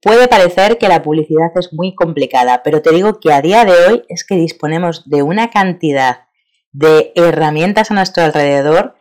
Puede 0.00 0.28
parecer 0.28 0.78
que 0.78 0.88
la 0.88 1.02
publicidad 1.02 1.50
es 1.56 1.72
muy 1.72 1.94
complicada, 1.94 2.62
pero 2.62 2.82
te 2.82 2.92
digo 2.92 3.18
que 3.18 3.32
a 3.32 3.42
día 3.42 3.64
de 3.64 3.72
hoy 3.72 4.04
es 4.08 4.24
que 4.24 4.36
disponemos 4.36 5.08
de 5.08 5.22
una 5.22 5.50
cantidad 5.50 6.26
de 6.72 7.12
herramientas 7.14 7.90
a 7.90 7.94
nuestro 7.94 8.22
alrededor 8.22 8.96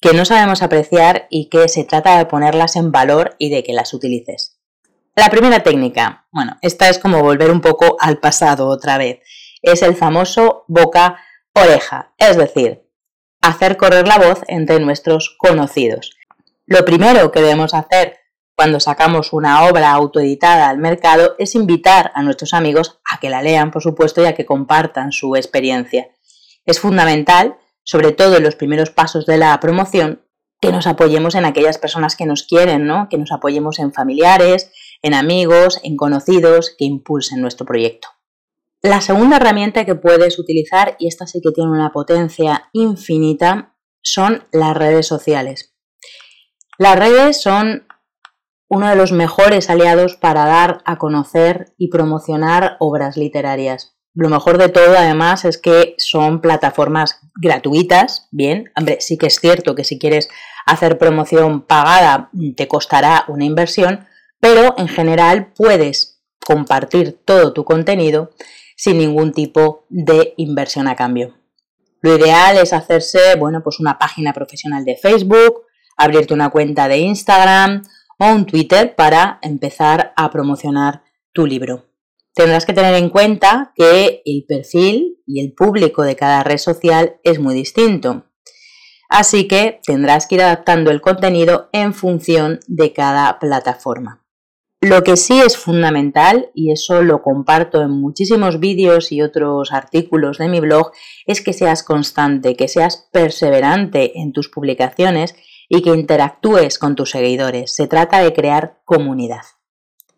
que 0.00 0.12
no 0.12 0.24
sabemos 0.24 0.62
apreciar 0.62 1.26
y 1.30 1.48
que 1.48 1.68
se 1.68 1.84
trata 1.84 2.18
de 2.18 2.26
ponerlas 2.26 2.76
en 2.76 2.92
valor 2.92 3.36
y 3.38 3.48
de 3.48 3.62
que 3.62 3.72
las 3.72 3.94
utilices. 3.94 4.60
La 5.16 5.30
primera 5.30 5.62
técnica, 5.62 6.26
bueno, 6.32 6.58
esta 6.60 6.88
es 6.88 6.98
como 6.98 7.22
volver 7.22 7.50
un 7.50 7.60
poco 7.60 7.96
al 8.00 8.18
pasado 8.18 8.66
otra 8.66 8.98
vez, 8.98 9.20
es 9.62 9.80
el 9.80 9.94
famoso 9.94 10.64
boca-oreja, 10.68 12.12
es 12.18 12.36
decir, 12.36 12.83
hacer 13.46 13.76
correr 13.76 14.06
la 14.06 14.18
voz 14.18 14.42
entre 14.48 14.80
nuestros 14.80 15.36
conocidos. 15.38 16.16
Lo 16.66 16.84
primero 16.84 17.30
que 17.30 17.40
debemos 17.40 17.74
hacer 17.74 18.18
cuando 18.56 18.80
sacamos 18.80 19.32
una 19.32 19.64
obra 19.64 19.90
autoeditada 19.92 20.68
al 20.68 20.78
mercado 20.78 21.34
es 21.38 21.54
invitar 21.54 22.12
a 22.14 22.22
nuestros 22.22 22.54
amigos 22.54 23.00
a 23.10 23.18
que 23.18 23.30
la 23.30 23.42
lean, 23.42 23.70
por 23.70 23.82
supuesto, 23.82 24.22
y 24.22 24.26
a 24.26 24.34
que 24.34 24.46
compartan 24.46 25.12
su 25.12 25.34
experiencia. 25.36 26.08
Es 26.64 26.80
fundamental 26.80 27.56
sobre 27.84 28.12
todo 28.12 28.36
en 28.36 28.42
los 28.42 28.56
primeros 28.56 28.90
pasos 28.90 29.26
de 29.26 29.36
la 29.38 29.58
promoción, 29.60 30.22
que 30.60 30.72
nos 30.72 30.86
apoyemos 30.86 31.34
en 31.34 31.44
aquellas 31.44 31.76
personas 31.76 32.16
que 32.16 32.24
nos 32.24 32.44
quieren, 32.44 32.86
¿no? 32.86 33.08
Que 33.10 33.18
nos 33.18 33.30
apoyemos 33.30 33.78
en 33.78 33.92
familiares, 33.92 34.72
en 35.02 35.12
amigos, 35.12 35.78
en 35.82 35.96
conocidos 35.96 36.74
que 36.78 36.86
impulsen 36.86 37.42
nuestro 37.42 37.66
proyecto. 37.66 38.08
La 38.84 39.00
segunda 39.00 39.36
herramienta 39.36 39.86
que 39.86 39.94
puedes 39.94 40.38
utilizar, 40.38 40.94
y 40.98 41.08
esta 41.08 41.26
sí 41.26 41.40
que 41.40 41.52
tiene 41.52 41.70
una 41.70 41.90
potencia 41.90 42.68
infinita, 42.74 43.74
son 44.02 44.44
las 44.52 44.76
redes 44.76 45.06
sociales. 45.06 45.74
Las 46.76 46.98
redes 46.98 47.40
son 47.40 47.86
uno 48.68 48.90
de 48.90 48.96
los 48.96 49.10
mejores 49.10 49.70
aliados 49.70 50.16
para 50.16 50.44
dar 50.44 50.82
a 50.84 50.98
conocer 50.98 51.72
y 51.78 51.88
promocionar 51.88 52.76
obras 52.78 53.16
literarias. 53.16 53.96
Lo 54.12 54.28
mejor 54.28 54.58
de 54.58 54.68
todo, 54.68 54.98
además, 54.98 55.46
es 55.46 55.56
que 55.56 55.94
son 55.96 56.42
plataformas 56.42 57.20
gratuitas. 57.40 58.28
Bien, 58.32 58.70
hombre, 58.76 58.98
sí 59.00 59.16
que 59.16 59.28
es 59.28 59.36
cierto 59.36 59.74
que 59.74 59.84
si 59.84 59.98
quieres 59.98 60.28
hacer 60.66 60.98
promoción 60.98 61.62
pagada 61.62 62.28
te 62.54 62.68
costará 62.68 63.24
una 63.28 63.46
inversión, 63.46 64.06
pero 64.40 64.74
en 64.76 64.88
general 64.88 65.54
puedes 65.56 66.22
compartir 66.46 67.18
todo 67.24 67.54
tu 67.54 67.64
contenido 67.64 68.32
sin 68.76 68.98
ningún 68.98 69.32
tipo 69.32 69.86
de 69.88 70.34
inversión 70.36 70.88
a 70.88 70.96
cambio. 70.96 71.34
Lo 72.02 72.16
ideal 72.16 72.58
es 72.58 72.72
hacerse, 72.72 73.36
bueno, 73.36 73.62
pues 73.62 73.80
una 73.80 73.98
página 73.98 74.32
profesional 74.32 74.84
de 74.84 74.96
Facebook, 74.96 75.62
abrirte 75.96 76.34
una 76.34 76.50
cuenta 76.50 76.88
de 76.88 76.98
Instagram 76.98 77.82
o 78.18 78.26
un 78.26 78.46
Twitter 78.46 78.94
para 78.94 79.38
empezar 79.42 80.12
a 80.16 80.30
promocionar 80.30 81.02
tu 81.32 81.46
libro 81.46 81.84
tendrás 82.34 82.66
que 82.66 82.72
tener 82.72 82.94
en 82.94 83.08
cuenta 83.08 83.72
que 83.74 84.22
el 84.24 84.44
perfil 84.46 85.22
y 85.26 85.40
el 85.40 85.54
público 85.54 86.02
de 86.02 86.16
cada 86.16 86.42
red 86.42 86.58
social 86.58 87.16
es 87.22 87.38
muy 87.38 87.54
distinto. 87.54 88.26
Así 89.08 89.46
que 89.46 89.80
tendrás 89.84 90.26
que 90.26 90.36
ir 90.36 90.42
adaptando 90.42 90.90
el 90.90 91.00
contenido 91.00 91.68
en 91.72 91.94
función 91.94 92.60
de 92.66 92.92
cada 92.92 93.38
plataforma. 93.38 94.23
Lo 94.84 95.02
que 95.02 95.16
sí 95.16 95.40
es 95.40 95.56
fundamental, 95.56 96.50
y 96.52 96.70
eso 96.70 97.02
lo 97.02 97.22
comparto 97.22 97.80
en 97.80 97.90
muchísimos 97.90 98.60
vídeos 98.60 99.12
y 99.12 99.22
otros 99.22 99.72
artículos 99.72 100.36
de 100.36 100.48
mi 100.48 100.60
blog, 100.60 100.92
es 101.24 101.40
que 101.40 101.54
seas 101.54 101.82
constante, 101.82 102.54
que 102.54 102.68
seas 102.68 103.08
perseverante 103.10 104.20
en 104.20 104.34
tus 104.34 104.50
publicaciones 104.50 105.36
y 105.70 105.80
que 105.80 105.88
interactúes 105.88 106.78
con 106.78 106.96
tus 106.96 107.12
seguidores. 107.12 107.74
Se 107.74 107.86
trata 107.86 108.18
de 108.18 108.34
crear 108.34 108.82
comunidad. 108.84 109.40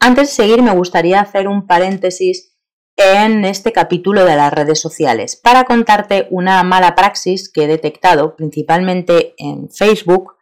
Antes 0.00 0.30
de 0.30 0.35
seguir, 0.35 0.62
me 0.62 0.75
gustaría 0.75 1.20
hacer 1.20 1.46
un 1.46 1.68
paréntesis 1.68 2.56
en 2.96 3.44
este 3.44 3.70
capítulo 3.70 4.25
de 4.25 4.35
las 4.35 4.52
redes 4.52 4.80
sociales 4.80 5.37
para 5.37 5.62
contarte 5.62 6.26
una 6.30 6.64
mala 6.64 6.96
praxis 6.96 7.52
que 7.52 7.64
he 7.64 7.68
detectado 7.68 8.35
principalmente 8.35 9.37
en 9.38 9.70
Facebook 9.70 10.35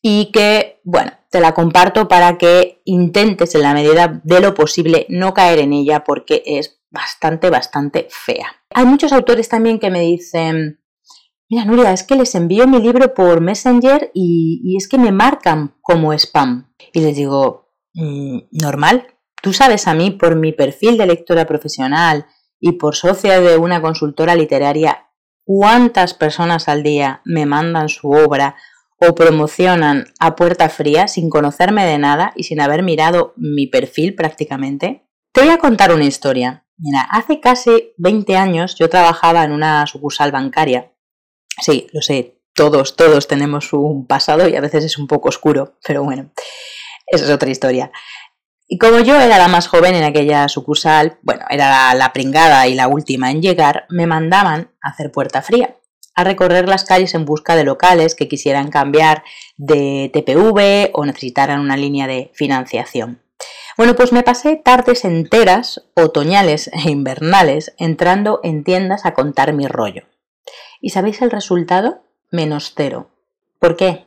y 0.00 0.30
que, 0.32 0.80
bueno, 0.82 1.12
te 1.36 1.40
la 1.40 1.54
comparto 1.54 2.08
para 2.08 2.38
que 2.38 2.82
intentes 2.84 3.54
en 3.54 3.62
la 3.62 3.74
medida 3.74 4.20
de 4.24 4.40
lo 4.40 4.54
posible 4.54 5.06
no 5.08 5.34
caer 5.34 5.58
en 5.58 5.72
ella 5.72 6.04
porque 6.04 6.42
es 6.46 6.80
bastante, 6.90 7.50
bastante 7.50 8.08
fea. 8.10 8.46
Hay 8.74 8.86
muchos 8.86 9.12
autores 9.12 9.48
también 9.48 9.78
que 9.78 9.90
me 9.90 10.00
dicen, 10.00 10.80
mira 11.48 11.64
Nuria, 11.64 11.92
es 11.92 12.02
que 12.02 12.16
les 12.16 12.34
envío 12.34 12.66
mi 12.66 12.80
libro 12.80 13.12
por 13.14 13.40
Messenger 13.40 14.10
y, 14.14 14.60
y 14.64 14.76
es 14.76 14.88
que 14.88 14.98
me 14.98 15.12
marcan 15.12 15.74
como 15.82 16.12
spam. 16.12 16.72
Y 16.92 17.00
les 17.00 17.16
digo, 17.16 17.66
Mm, 17.96 18.40
normal. 18.50 19.06
Tú 19.42 19.52
sabes 19.52 19.88
a 19.88 19.94
mí, 19.94 20.10
por 20.10 20.36
mi 20.36 20.52
perfil 20.52 20.98
de 20.98 21.06
lectora 21.06 21.46
profesional 21.46 22.26
y 22.60 22.72
por 22.72 22.94
socia 22.94 23.40
de 23.40 23.56
una 23.56 23.80
consultora 23.80 24.34
literaria, 24.34 25.08
cuántas 25.44 26.12
personas 26.12 26.68
al 26.68 26.82
día 26.82 27.22
me 27.24 27.46
mandan 27.46 27.88
su 27.88 28.10
obra 28.10 28.56
o 28.98 29.14
promocionan 29.14 30.06
a 30.18 30.36
puerta 30.36 30.68
fría 30.68 31.08
sin 31.08 31.28
conocerme 31.30 31.84
de 31.84 31.98
nada 31.98 32.32
y 32.36 32.44
sin 32.44 32.60
haber 32.60 32.82
mirado 32.82 33.34
mi 33.36 33.66
perfil 33.66 34.14
prácticamente. 34.14 35.06
Te 35.32 35.42
voy 35.42 35.50
a 35.50 35.58
contar 35.58 35.92
una 35.92 36.04
historia. 36.04 36.66
Hace 37.10 37.40
casi 37.40 37.94
20 37.98 38.36
años 38.36 38.74
yo 38.78 38.88
trabajaba 38.88 39.44
en 39.44 39.52
una 39.52 39.86
sucursal 39.86 40.32
bancaria. 40.32 40.92
Sí, 41.60 41.88
lo 41.92 42.02
sé, 42.02 42.40
todos, 42.54 42.96
todos 42.96 43.28
tenemos 43.28 43.72
un 43.72 44.06
pasado 44.06 44.48
y 44.48 44.56
a 44.56 44.60
veces 44.60 44.84
es 44.84 44.98
un 44.98 45.06
poco 45.06 45.28
oscuro, 45.28 45.78
pero 45.86 46.02
bueno. 46.02 46.32
Esa 47.06 47.24
es 47.24 47.30
otra 47.30 47.50
historia. 47.50 47.92
Y 48.68 48.78
como 48.78 48.98
yo 48.98 49.14
era 49.14 49.38
la 49.38 49.46
más 49.46 49.68
joven 49.68 49.94
en 49.94 50.02
aquella 50.02 50.48
sucursal, 50.48 51.18
bueno, 51.22 51.44
era 51.48 51.94
la 51.94 52.12
pringada 52.12 52.66
y 52.66 52.74
la 52.74 52.88
última 52.88 53.30
en 53.30 53.40
llegar, 53.40 53.86
me 53.90 54.06
mandaban 54.06 54.72
a 54.82 54.90
hacer 54.90 55.12
puerta 55.12 55.40
fría, 55.40 55.75
a 56.16 56.24
recorrer 56.24 56.68
las 56.68 56.84
calles 56.84 57.14
en 57.14 57.24
busca 57.24 57.54
de 57.54 57.64
locales 57.64 58.14
que 58.14 58.26
quisieran 58.26 58.70
cambiar 58.70 59.22
de 59.56 60.10
TPV 60.12 60.90
o 60.92 61.04
necesitaran 61.04 61.60
una 61.60 61.76
línea 61.76 62.06
de 62.06 62.30
financiación. 62.34 63.22
Bueno, 63.76 63.94
pues 63.94 64.12
me 64.12 64.22
pasé 64.22 64.56
tardes 64.56 65.04
enteras, 65.04 65.84
otoñales 65.94 66.68
e 66.72 66.90
invernales, 66.90 67.74
entrando 67.78 68.40
en 68.42 68.64
tiendas 68.64 69.06
a 69.06 69.14
contar 69.14 69.52
mi 69.52 69.66
rollo. 69.66 70.04
¿Y 70.80 70.90
sabéis 70.90 71.22
el 71.22 71.30
resultado? 71.30 72.02
Menos 72.30 72.72
cero. 72.74 73.10
¿Por 73.60 73.76
qué? 73.76 74.06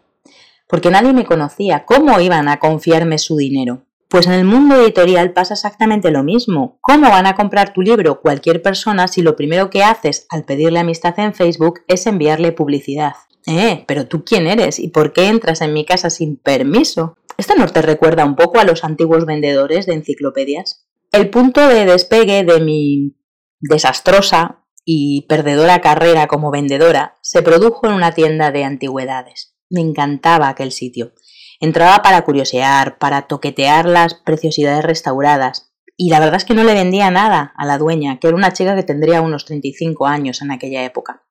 porque 0.70 0.92
nadie 0.92 1.14
me 1.14 1.26
conocía. 1.26 1.84
¿Cómo 1.86 2.20
iban 2.20 2.48
a 2.48 2.60
confiarme 2.60 3.18
su 3.18 3.36
dinero? 3.38 3.82
Pues 4.10 4.26
en 4.26 4.34
el 4.34 4.44
mundo 4.44 4.76
editorial 4.76 5.34
pasa 5.34 5.54
exactamente 5.54 6.10
lo 6.10 6.24
mismo. 6.24 6.80
¿Cómo 6.82 7.10
van 7.10 7.28
a 7.28 7.36
comprar 7.36 7.74
tu 7.74 7.82
libro 7.82 8.22
cualquier 8.22 8.64
persona 8.64 9.08
si 9.08 9.22
lo 9.22 9.36
primero 9.36 9.70
que 9.70 9.84
haces 9.84 10.26
al 10.30 10.46
pedirle 10.46 10.80
amistad 10.80 11.14
en 11.20 11.36
Facebook 11.36 11.82
es 11.88 12.08
enviarle 12.08 12.52
publicidad? 12.52 13.14
Eh, 13.46 13.84
pero 13.88 14.08
tú 14.08 14.26
quién 14.26 14.48
eres 14.48 14.80
y 14.80 14.88
por 14.88 15.14
qué 15.14 15.28
entras 15.28 15.62
en 15.62 15.74
mi 15.74 15.86
casa 15.86 16.10
sin 16.10 16.38
permiso? 16.38 17.18
¿Esto 17.38 17.54
no 17.56 17.68
te 17.68 17.84
recuerda 17.84 18.26
un 18.26 18.36
poco 18.36 18.60
a 18.60 18.64
los 18.64 18.84
antiguos 18.84 19.28
vendedores 19.28 19.86
de 19.86 19.94
enciclopedias? 19.94 20.88
El 21.12 21.30
punto 21.30 21.68
de 21.68 21.86
despegue 21.86 22.44
de 22.44 22.60
mi 22.62 23.16
desastrosa 23.60 24.66
y 24.86 25.28
perdedora 25.30 25.82
carrera 25.82 26.26
como 26.26 26.50
vendedora 26.50 27.20
se 27.22 27.44
produjo 27.44 27.86
en 27.86 27.94
una 27.94 28.12
tienda 28.14 28.52
de 28.52 28.64
antigüedades. 28.64 29.56
Me 29.70 29.82
encantaba 29.82 30.50
aquel 30.50 30.72
sitio. 30.72 31.14
Entraba 31.60 32.02
para 32.02 32.22
curiosear, 32.24 32.98
para 32.98 33.24
toquetear 33.24 33.86
las 33.86 34.14
preciosidades 34.14 34.84
restauradas. 34.84 35.74
Y 35.98 36.10
la 36.10 36.20
verdad 36.20 36.38
es 36.38 36.46
que 36.46 36.54
no 36.54 36.64
le 36.64 36.74
vendía 36.74 37.12
nada 37.12 37.54
a 37.58 37.66
la 37.66 37.78
dueña, 37.78 38.20
que 38.20 38.28
era 38.28 38.38
una 38.38 38.54
chica 38.54 38.76
que 38.76 38.84
tendría 38.84 39.22
unos 39.22 39.46
35 39.46 40.08
años 40.08 40.42
en 40.42 40.52
aquella 40.52 40.86
época. 40.86 41.24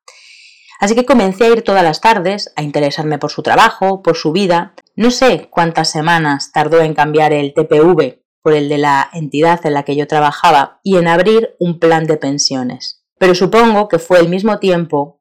Así 0.78 0.94
que 0.94 1.06
comencé 1.06 1.44
a 1.44 1.48
ir 1.48 1.62
todas 1.62 1.82
las 1.82 2.00
tardes, 2.00 2.52
a 2.54 2.62
interesarme 2.62 3.18
por 3.18 3.30
su 3.30 3.42
trabajo, 3.42 4.02
por 4.02 4.16
su 4.16 4.32
vida. 4.32 4.74
No 4.94 5.10
sé 5.10 5.48
cuántas 5.50 5.90
semanas 5.90 6.52
tardó 6.52 6.80
en 6.80 6.94
cambiar 6.94 7.32
el 7.32 7.54
TPV 7.54 8.22
por 8.42 8.52
el 8.52 8.68
de 8.68 8.78
la 8.78 9.08
entidad 9.12 9.64
en 9.66 9.74
la 9.74 9.82
que 9.82 9.96
yo 9.96 10.06
trabajaba 10.06 10.80
y 10.84 10.96
en 10.96 11.08
abrir 11.08 11.56
un 11.58 11.80
plan 11.80 12.04
de 12.04 12.16
pensiones. 12.16 13.04
Pero 13.18 13.34
supongo 13.34 13.88
que 13.88 13.98
fue 13.98 14.20
el 14.20 14.28
mismo 14.28 14.58
tiempo 14.58 15.20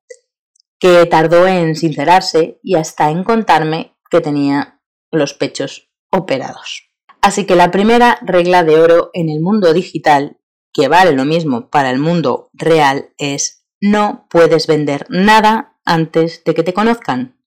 que 0.79 1.05
tardó 1.07 1.47
en 1.47 1.75
sincerarse 1.75 2.59
y 2.61 2.75
hasta 2.75 3.09
en 3.09 3.23
contarme 3.23 3.97
que 4.11 4.21
tenía 4.21 4.76
los 5.11 5.33
pechos 5.33 5.89
operados. 6.11 6.89
Así 7.21 7.45
que 7.45 7.55
la 7.55 7.71
primera 7.71 8.19
regla 8.21 8.63
de 8.63 8.79
oro 8.79 9.09
en 9.13 9.29
el 9.29 9.41
mundo 9.41 9.73
digital, 9.73 10.37
que 10.73 10.87
vale 10.87 11.13
lo 11.13 11.25
mismo 11.25 11.69
para 11.69 11.89
el 11.89 11.99
mundo 11.99 12.49
real, 12.53 13.09
es 13.17 13.65
no 13.81 14.27
puedes 14.29 14.67
vender 14.67 15.05
nada 15.09 15.77
antes 15.85 16.43
de 16.43 16.53
que 16.53 16.63
te 16.63 16.73
conozcan, 16.73 17.39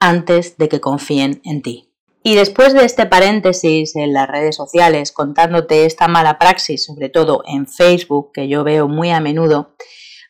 antes 0.00 0.56
de 0.56 0.68
que 0.68 0.80
confíen 0.80 1.40
en 1.44 1.62
ti. 1.62 1.92
Y 2.22 2.34
después 2.34 2.74
de 2.74 2.84
este 2.84 3.06
paréntesis 3.06 3.94
en 3.94 4.12
las 4.12 4.28
redes 4.28 4.56
sociales 4.56 5.12
contándote 5.12 5.86
esta 5.86 6.08
mala 6.08 6.38
praxis, 6.38 6.84
sobre 6.84 7.08
todo 7.08 7.42
en 7.46 7.68
Facebook, 7.68 8.32
que 8.32 8.48
yo 8.48 8.64
veo 8.64 8.88
muy 8.88 9.10
a 9.10 9.20
menudo, 9.20 9.76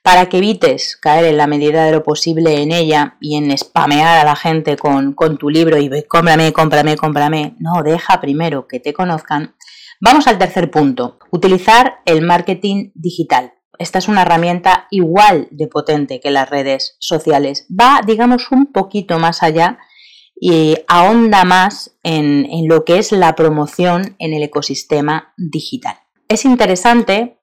para 0.06 0.28
que 0.28 0.36
evites 0.36 0.96
caer 0.96 1.24
en 1.24 1.36
la 1.36 1.48
medida 1.48 1.84
de 1.84 1.90
lo 1.90 2.04
posible 2.04 2.62
en 2.62 2.70
ella 2.70 3.16
y 3.20 3.34
en 3.34 3.58
spamear 3.58 4.18
a 4.18 4.24
la 4.24 4.36
gente 4.36 4.76
con, 4.76 5.14
con 5.14 5.36
tu 5.36 5.50
libro 5.50 5.78
y 5.78 5.90
cómprame, 6.04 6.52
cómprame, 6.52 6.96
cómprame. 6.96 7.56
No, 7.58 7.82
deja 7.82 8.20
primero 8.20 8.68
que 8.68 8.78
te 8.78 8.92
conozcan. 8.92 9.56
Vamos 10.00 10.28
al 10.28 10.38
tercer 10.38 10.70
punto, 10.70 11.18
utilizar 11.32 12.02
el 12.04 12.22
marketing 12.22 12.92
digital. 12.94 13.54
esta 13.80 13.98
es 13.98 14.06
una 14.06 14.22
herramienta 14.22 14.86
igual 14.92 15.48
de 15.50 15.66
potente 15.66 16.20
que 16.20 16.30
las 16.30 16.50
redes 16.50 16.94
sociales. 17.00 17.66
Va, 17.68 18.00
digamos, 18.06 18.52
un 18.52 18.66
poquito 18.66 19.18
más 19.18 19.42
allá 19.42 19.80
y 20.40 20.76
ahonda 20.86 21.42
más 21.42 21.98
en, 22.04 22.46
en 22.48 22.68
lo 22.68 22.84
que 22.84 22.98
es 22.98 23.10
la 23.10 23.34
promoción 23.34 24.14
en 24.20 24.34
el 24.34 24.44
ecosistema 24.44 25.34
digital. 25.36 25.96
Es 26.28 26.44
interesante 26.44 27.40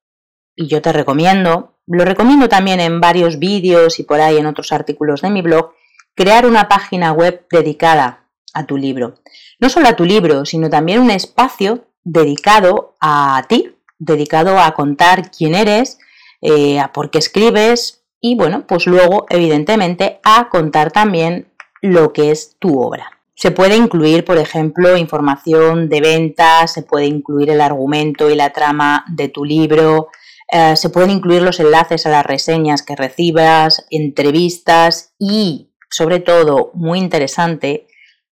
y 0.55 0.67
yo 0.67 0.81
te 0.81 0.93
recomiendo, 0.93 1.72
lo 1.87 2.05
recomiendo 2.05 2.49
también 2.49 2.79
en 2.79 3.01
varios 3.01 3.39
vídeos 3.39 3.99
y 3.99 4.03
por 4.03 4.21
ahí 4.21 4.37
en 4.37 4.45
otros 4.45 4.71
artículos 4.71 5.21
de 5.21 5.29
mi 5.29 5.41
blog, 5.41 5.73
crear 6.15 6.45
una 6.45 6.67
página 6.67 7.11
web 7.11 7.45
dedicada 7.51 8.25
a 8.53 8.65
tu 8.65 8.77
libro. 8.77 9.15
No 9.59 9.69
solo 9.69 9.87
a 9.87 9.95
tu 9.95 10.05
libro, 10.05 10.45
sino 10.45 10.69
también 10.69 10.99
un 10.99 11.11
espacio 11.11 11.85
dedicado 12.03 12.95
a 12.99 13.43
ti, 13.47 13.75
dedicado 13.97 14.59
a 14.59 14.73
contar 14.73 15.31
quién 15.31 15.55
eres, 15.55 15.99
eh, 16.41 16.79
a 16.79 16.91
por 16.91 17.09
qué 17.09 17.19
escribes 17.19 18.03
y 18.19 18.35
bueno, 18.35 18.65
pues 18.67 18.85
luego 18.85 19.25
evidentemente 19.29 20.19
a 20.23 20.49
contar 20.49 20.91
también 20.91 21.47
lo 21.81 22.13
que 22.13 22.31
es 22.31 22.55
tu 22.59 22.79
obra. 22.79 23.19
Se 23.35 23.51
puede 23.51 23.75
incluir, 23.75 24.23
por 24.23 24.37
ejemplo, 24.37 24.95
información 24.95 25.89
de 25.89 25.99
ventas, 25.99 26.71
se 26.71 26.83
puede 26.83 27.07
incluir 27.07 27.49
el 27.49 27.61
argumento 27.61 28.29
y 28.29 28.35
la 28.35 28.51
trama 28.51 29.03
de 29.09 29.27
tu 29.27 29.43
libro, 29.43 30.09
eh, 30.51 30.75
se 30.75 30.89
pueden 30.89 31.09
incluir 31.09 31.41
los 31.41 31.59
enlaces 31.59 32.05
a 32.05 32.09
las 32.09 32.25
reseñas 32.25 32.83
que 32.83 32.95
recibas, 32.95 33.85
entrevistas 33.89 35.13
y, 35.19 35.71
sobre 35.89 36.19
todo, 36.19 36.71
muy 36.73 36.99
interesante, 36.99 37.87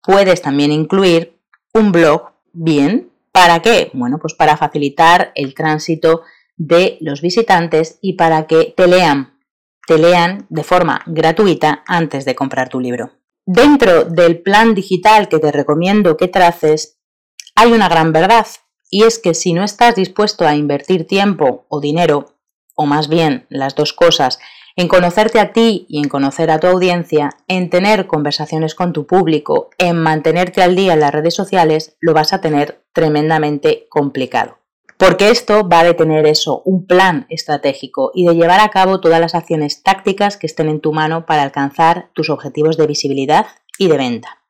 puedes 0.01 0.41
también 0.41 0.71
incluir 0.71 1.39
un 1.73 1.91
blog 1.91 2.31
bien. 2.53 3.11
¿Para 3.31 3.61
qué? 3.61 3.91
Bueno, 3.93 4.17
pues 4.19 4.33
para 4.33 4.55
facilitar 4.55 5.31
el 5.35 5.53
tránsito 5.53 6.21
de 6.57 6.97
los 7.01 7.21
visitantes 7.21 7.99
y 8.01 8.13
para 8.13 8.47
que 8.47 8.73
te 8.75 8.87
lean, 8.87 9.37
te 9.85 9.97
lean 9.97 10.45
de 10.49 10.63
forma 10.63 11.01
gratuita 11.05 11.83
antes 11.85 12.23
de 12.25 12.35
comprar 12.35 12.69
tu 12.69 12.79
libro. 12.79 13.11
Dentro 13.45 14.05
del 14.05 14.41
plan 14.41 14.73
digital 14.73 15.27
que 15.27 15.39
te 15.39 15.51
recomiendo 15.51 16.17
que 16.17 16.27
traces, 16.27 16.99
hay 17.55 17.71
una 17.71 17.89
gran 17.89 18.11
verdad, 18.11 18.47
y 18.89 19.03
es 19.03 19.19
que 19.19 19.33
si 19.33 19.53
no 19.53 19.63
estás 19.63 19.95
dispuesto 19.95 20.45
a 20.45 20.55
invertir 20.55 21.07
tiempo 21.07 21.65
o 21.69 21.79
dinero, 21.79 22.35
o 22.75 22.85
más 22.85 23.07
bien 23.07 23.45
las 23.49 23.75
dos 23.75 23.93
cosas, 23.93 24.39
en 24.77 24.89
conocerte 24.89 25.39
a 25.39 25.53
ti 25.53 25.85
y 25.87 25.99
en 25.99 26.09
conocer 26.09 26.51
a 26.51 26.59
tu 26.59 26.67
audiencia, 26.67 27.29
en 27.47 27.69
tener 27.69 28.07
conversaciones 28.07 28.75
con 28.75 28.91
tu 28.91 29.07
público, 29.07 29.69
en 29.77 29.97
mantenerte 29.97 30.61
al 30.61 30.75
día 30.75 30.93
en 30.93 30.99
las 30.99 31.13
redes 31.13 31.33
sociales, 31.33 31.95
lo 32.01 32.13
vas 32.13 32.33
a 32.33 32.41
tener 32.41 32.83
tremendamente 32.91 33.87
complicado. 33.89 34.59
Porque 34.97 35.29
esto 35.29 35.67
va 35.67 35.83
de 35.83 35.93
tener 35.93 36.25
eso, 36.25 36.61
un 36.65 36.85
plan 36.85 37.25
estratégico 37.29 38.11
y 38.13 38.25
de 38.25 38.33
llevar 38.33 38.59
a 38.59 38.69
cabo 38.69 39.01
todas 39.01 39.19
las 39.19 39.35
acciones 39.35 39.81
tácticas 39.83 40.37
que 40.37 40.47
estén 40.47 40.69
en 40.69 40.81
tu 40.81 40.93
mano 40.93 41.25
para 41.25 41.43
alcanzar 41.43 42.09
tus 42.13 42.29
objetivos 42.29 42.77
de 42.77 42.87
visibilidad 42.87 43.45
y 43.77 43.87
de 43.87 43.97
venta. 43.97 44.41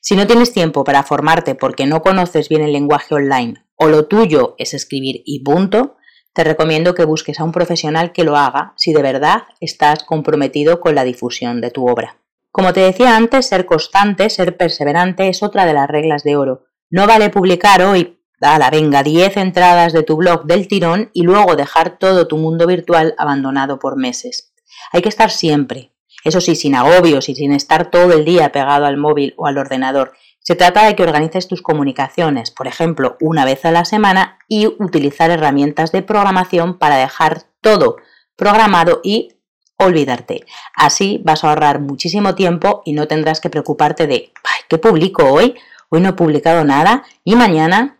Si 0.00 0.16
no 0.16 0.26
tienes 0.26 0.52
tiempo 0.52 0.84
para 0.84 1.02
formarte 1.02 1.54
porque 1.54 1.86
no 1.86 2.02
conoces 2.02 2.48
bien 2.48 2.62
el 2.62 2.72
lenguaje 2.72 3.14
online 3.14 3.65
o 3.76 3.88
lo 3.88 4.06
tuyo 4.06 4.54
es 4.58 4.74
escribir 4.74 5.22
y 5.24 5.42
punto, 5.42 5.96
te 6.32 6.44
recomiendo 6.44 6.94
que 6.94 7.04
busques 7.04 7.40
a 7.40 7.44
un 7.44 7.52
profesional 7.52 8.12
que 8.12 8.24
lo 8.24 8.36
haga 8.36 8.74
si 8.76 8.92
de 8.92 9.02
verdad 9.02 9.44
estás 9.60 10.04
comprometido 10.04 10.80
con 10.80 10.94
la 10.94 11.04
difusión 11.04 11.60
de 11.60 11.70
tu 11.70 11.88
obra. 11.88 12.18
Como 12.50 12.72
te 12.72 12.80
decía 12.80 13.16
antes, 13.16 13.46
ser 13.46 13.66
constante, 13.66 14.30
ser 14.30 14.56
perseverante 14.56 15.28
es 15.28 15.42
otra 15.42 15.66
de 15.66 15.74
las 15.74 15.88
reglas 15.88 16.24
de 16.24 16.36
oro. 16.36 16.64
No 16.90 17.06
vale 17.06 17.30
publicar 17.30 17.82
hoy 17.82 18.16
la 18.40 18.70
venga, 18.70 19.02
10 19.02 19.36
entradas 19.38 19.92
de 19.92 20.02
tu 20.02 20.16
blog 20.16 20.44
del 20.44 20.68
tirón 20.68 21.10
y 21.12 21.22
luego 21.22 21.56
dejar 21.56 21.98
todo 21.98 22.28
tu 22.28 22.36
mundo 22.36 22.66
virtual 22.66 23.14
abandonado 23.18 23.78
por 23.78 23.96
meses. 23.96 24.52
Hay 24.92 25.02
que 25.02 25.08
estar 25.08 25.30
siempre, 25.30 25.92
eso 26.24 26.40
sí, 26.40 26.54
sin 26.56 26.74
agobios 26.74 27.28
y 27.28 27.34
sin 27.34 27.52
estar 27.52 27.90
todo 27.90 28.12
el 28.12 28.24
día 28.24 28.52
pegado 28.52 28.84
al 28.84 28.96
móvil 28.96 29.34
o 29.36 29.46
al 29.46 29.58
ordenador. 29.58 30.12
Se 30.46 30.54
trata 30.54 30.86
de 30.86 30.94
que 30.94 31.02
organices 31.02 31.48
tus 31.48 31.60
comunicaciones, 31.60 32.52
por 32.52 32.68
ejemplo, 32.68 33.16
una 33.20 33.44
vez 33.44 33.64
a 33.64 33.72
la 33.72 33.84
semana 33.84 34.38
y 34.46 34.68
utilizar 34.68 35.28
herramientas 35.28 35.90
de 35.90 36.02
programación 36.02 36.78
para 36.78 36.98
dejar 36.98 37.46
todo 37.60 37.96
programado 38.36 39.00
y 39.02 39.30
olvidarte. 39.76 40.46
Así 40.72 41.20
vas 41.24 41.42
a 41.42 41.48
ahorrar 41.48 41.80
muchísimo 41.80 42.36
tiempo 42.36 42.82
y 42.84 42.92
no 42.92 43.08
tendrás 43.08 43.40
que 43.40 43.50
preocuparte 43.50 44.06
de, 44.06 44.32
¿qué 44.68 44.78
publico 44.78 45.24
hoy? 45.24 45.56
Hoy 45.88 46.00
no 46.00 46.10
he 46.10 46.12
publicado 46.12 46.64
nada 46.64 47.02
y 47.24 47.34
mañana 47.34 47.98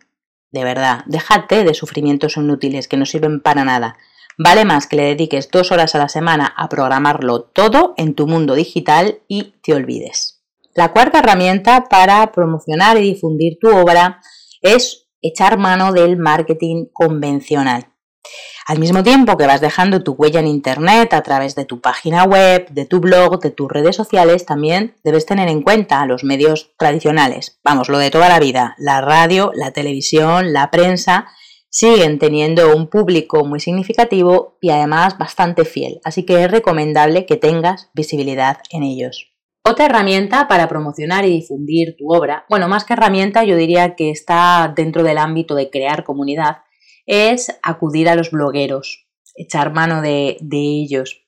de 0.52 0.62
verdad, 0.62 1.02
déjate 1.06 1.64
de 1.64 1.74
sufrimientos 1.74 2.36
inútiles 2.36 2.86
que 2.86 2.96
no 2.96 3.06
sirven 3.06 3.40
para 3.40 3.64
nada. 3.64 3.98
Vale 4.38 4.64
más 4.64 4.86
que 4.86 4.94
le 4.94 5.02
dediques 5.02 5.50
dos 5.50 5.72
horas 5.72 5.96
a 5.96 5.98
la 5.98 6.08
semana 6.08 6.46
a 6.56 6.68
programarlo 6.68 7.42
todo 7.42 7.94
en 7.96 8.14
tu 8.14 8.28
mundo 8.28 8.54
digital 8.54 9.18
y 9.26 9.56
te 9.62 9.74
olvides. 9.74 10.35
La 10.76 10.92
cuarta 10.92 11.20
herramienta 11.20 11.84
para 11.88 12.30
promocionar 12.32 12.98
y 12.98 13.00
difundir 13.00 13.56
tu 13.58 13.74
obra 13.74 14.20
es 14.60 15.08
echar 15.22 15.56
mano 15.56 15.90
del 15.90 16.18
marketing 16.18 16.88
convencional. 16.92 17.94
Al 18.66 18.78
mismo 18.78 19.02
tiempo 19.02 19.38
que 19.38 19.46
vas 19.46 19.62
dejando 19.62 20.02
tu 20.02 20.12
huella 20.12 20.40
en 20.40 20.46
Internet 20.46 21.14
a 21.14 21.22
través 21.22 21.54
de 21.54 21.64
tu 21.64 21.80
página 21.80 22.24
web, 22.24 22.68
de 22.68 22.84
tu 22.84 23.00
blog, 23.00 23.40
de 23.40 23.52
tus 23.52 23.70
redes 23.70 23.96
sociales, 23.96 24.44
también 24.44 24.96
debes 25.02 25.24
tener 25.24 25.48
en 25.48 25.62
cuenta 25.62 26.04
los 26.04 26.24
medios 26.24 26.74
tradicionales. 26.76 27.58
Vamos, 27.64 27.88
lo 27.88 27.96
de 27.96 28.10
toda 28.10 28.28
la 28.28 28.38
vida. 28.38 28.74
La 28.76 29.00
radio, 29.00 29.52
la 29.54 29.70
televisión, 29.70 30.52
la 30.52 30.70
prensa 30.70 31.26
siguen 31.70 32.18
teniendo 32.18 32.76
un 32.76 32.90
público 32.90 33.46
muy 33.46 33.60
significativo 33.60 34.58
y 34.60 34.68
además 34.68 35.16
bastante 35.16 35.64
fiel. 35.64 36.00
Así 36.04 36.26
que 36.26 36.44
es 36.44 36.50
recomendable 36.50 37.24
que 37.24 37.36
tengas 37.36 37.88
visibilidad 37.94 38.58
en 38.68 38.82
ellos. 38.82 39.35
Otra 39.68 39.86
herramienta 39.86 40.46
para 40.46 40.68
promocionar 40.68 41.24
y 41.24 41.30
difundir 41.30 41.96
tu 41.98 42.14
obra, 42.14 42.46
bueno, 42.48 42.68
más 42.68 42.84
que 42.84 42.92
herramienta 42.92 43.42
yo 43.42 43.56
diría 43.56 43.96
que 43.96 44.10
está 44.10 44.72
dentro 44.76 45.02
del 45.02 45.18
ámbito 45.18 45.56
de 45.56 45.70
crear 45.70 46.04
comunidad, 46.04 46.58
es 47.04 47.48
acudir 47.64 48.08
a 48.08 48.14
los 48.14 48.30
blogueros, 48.30 49.08
echar 49.34 49.72
mano 49.72 50.02
de, 50.02 50.36
ellos. 50.52 51.20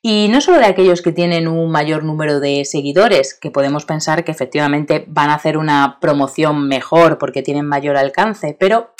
Y 0.00 0.28
no 0.30 0.40
solo 0.40 0.58
de 0.58 0.66
aquellos 0.66 1.02
que 1.02 1.10
tienen 1.10 1.48
un 1.48 1.72
mayor 1.72 2.04
número 2.04 2.38
de 2.38 2.64
seguidores, 2.64 3.34
que 3.34 3.50
podemos 3.50 3.84
pensar 3.84 4.22
que 4.22 4.30
efectivamente 4.30 5.04
van 5.08 5.30
a 5.30 5.34
hacer 5.34 5.58
una 5.58 5.98
promoción 6.00 6.68
mejor 6.68 7.18
porque 7.18 7.42
tienen 7.42 7.66
mayor 7.66 7.96
alcance, 7.96 8.56
pero 8.60 8.94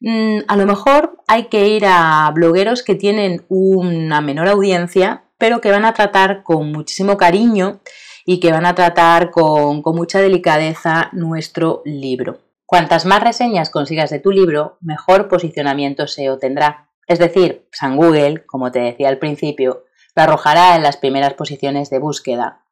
mm, 0.00 0.42
a 0.46 0.56
lo 0.56 0.66
mejor 0.66 1.18
hay 1.26 1.46
que 1.46 1.66
ir 1.66 1.86
a 1.86 2.30
blogueros 2.32 2.84
que 2.84 2.94
tienen 2.94 3.44
una 3.48 4.20
menor 4.20 4.46
audiencia, 4.46 5.24
pero 5.38 5.60
que 5.60 5.72
van 5.72 5.84
a 5.84 5.92
tratar 5.92 6.44
con 6.44 6.70
muchísimo 6.70 7.16
cariño 7.16 7.80
y 8.24 8.40
que 8.40 8.52
van 8.52 8.66
a 8.66 8.74
tratar 8.74 9.30
con 9.30 9.82
mucha 9.84 10.20
delicadeza 10.20 11.10
nuestro 11.12 11.82
libro. 11.84 12.38
Cuantas 12.66 13.04
más 13.04 13.22
reseñas 13.22 13.70
consigas 13.70 14.10
de 14.10 14.18
tu 14.18 14.30
libro, 14.30 14.78
mejor 14.80 15.28
posicionamiento 15.28 16.06
SEO 16.06 16.38
tendrá. 16.38 16.88
Es 17.06 17.18
decir, 17.18 17.68
San 17.70 17.96
Google, 17.96 18.46
como 18.46 18.72
te 18.72 18.80
decía 18.80 19.08
al 19.08 19.18
principio, 19.18 19.84
lo 20.14 20.22
arrojará 20.22 20.76
en 20.76 20.82
las 20.82 20.96
primeras 20.96 21.34
posiciones 21.34 21.90
de 21.90 21.98
búsqueda. 21.98 22.64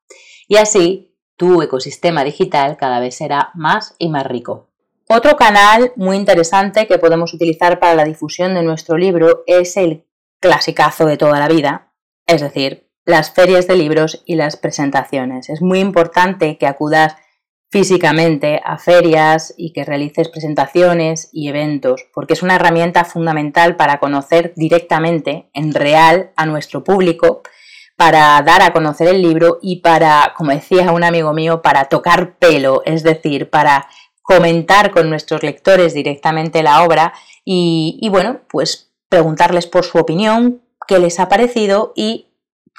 Y 0.49 0.57
así, 0.57 1.15
tu 1.37 1.63
ecosistema 1.63 2.25
digital 2.25 2.77
cada 2.77 3.01
vez 3.01 3.17
será 3.17 3.51
más 3.55 3.95
y 3.99 4.09
más 4.09 4.27
rico. 4.27 4.71
Otro 5.09 5.37
canal 5.37 5.93
muy 5.97 6.17
interesante 6.17 6.87
que 6.87 6.99
podemos 6.99 7.35
utilizar 7.35 7.81
para 7.81 7.95
la 7.95 8.05
difusión 8.05 8.55
de 8.55 8.63
nuestro 8.63 8.97
libro 8.97 9.43
es 9.47 9.77
el 9.77 10.07
clasicazo 10.41 11.07
de 11.07 11.17
toda 11.17 11.39
la 11.39 11.49
vida, 11.49 11.93
es 12.27 12.41
decir, 12.41 12.90
las 13.11 13.33
ferias 13.33 13.67
de 13.67 13.77
libros 13.77 14.23
y 14.25 14.37
las 14.37 14.57
presentaciones. 14.57 15.51
Es 15.51 15.61
muy 15.61 15.81
importante 15.81 16.57
que 16.57 16.67
acudas 16.67 17.17
físicamente 17.71 18.61
a 18.65 18.79
ferias 18.79 19.55
y 19.57 19.73
que 19.73 19.85
realices 19.85 20.29
presentaciones 20.29 21.29
y 21.33 21.49
eventos, 21.49 22.05
porque 22.13 22.35
es 22.35 22.43
una 22.43 22.57
herramienta 22.57 23.05
fundamental 23.05 23.77
para 23.77 24.01
conocer 24.01 24.53
directamente, 24.57 25.51
en 25.55 25.73
real, 25.73 26.33
a 26.37 26.47
nuestro 26.47 26.83
público, 26.83 27.43
para 27.97 28.41
dar 28.43 28.63
a 28.63 28.73
conocer 28.73 29.09
el 29.09 29.23
libro 29.23 29.59
y 29.63 29.83
para, 29.83 30.33
como 30.37 30.51
decía 30.51 30.91
un 30.91 31.05
amigo 31.05 31.33
mío, 31.33 31.63
para 31.63 31.85
tocar 31.85 32.39
pelo, 32.39 32.83
es 32.87 33.03
decir, 33.03 33.51
para 33.51 33.87
comentar 34.23 34.91
con 34.91 35.09
nuestros 35.09 35.43
lectores 35.43 35.95
directamente 35.95 36.63
la 36.63 36.83
obra 36.83 37.13
y, 37.45 37.99
y 38.01 38.09
bueno, 38.09 38.41
pues 38.49 38.91
preguntarles 39.09 39.67
por 39.67 39.85
su 39.85 39.99
opinión, 39.99 40.63
qué 40.89 40.99
les 40.99 41.21
ha 41.21 41.29
parecido 41.29 41.93
y 41.95 42.30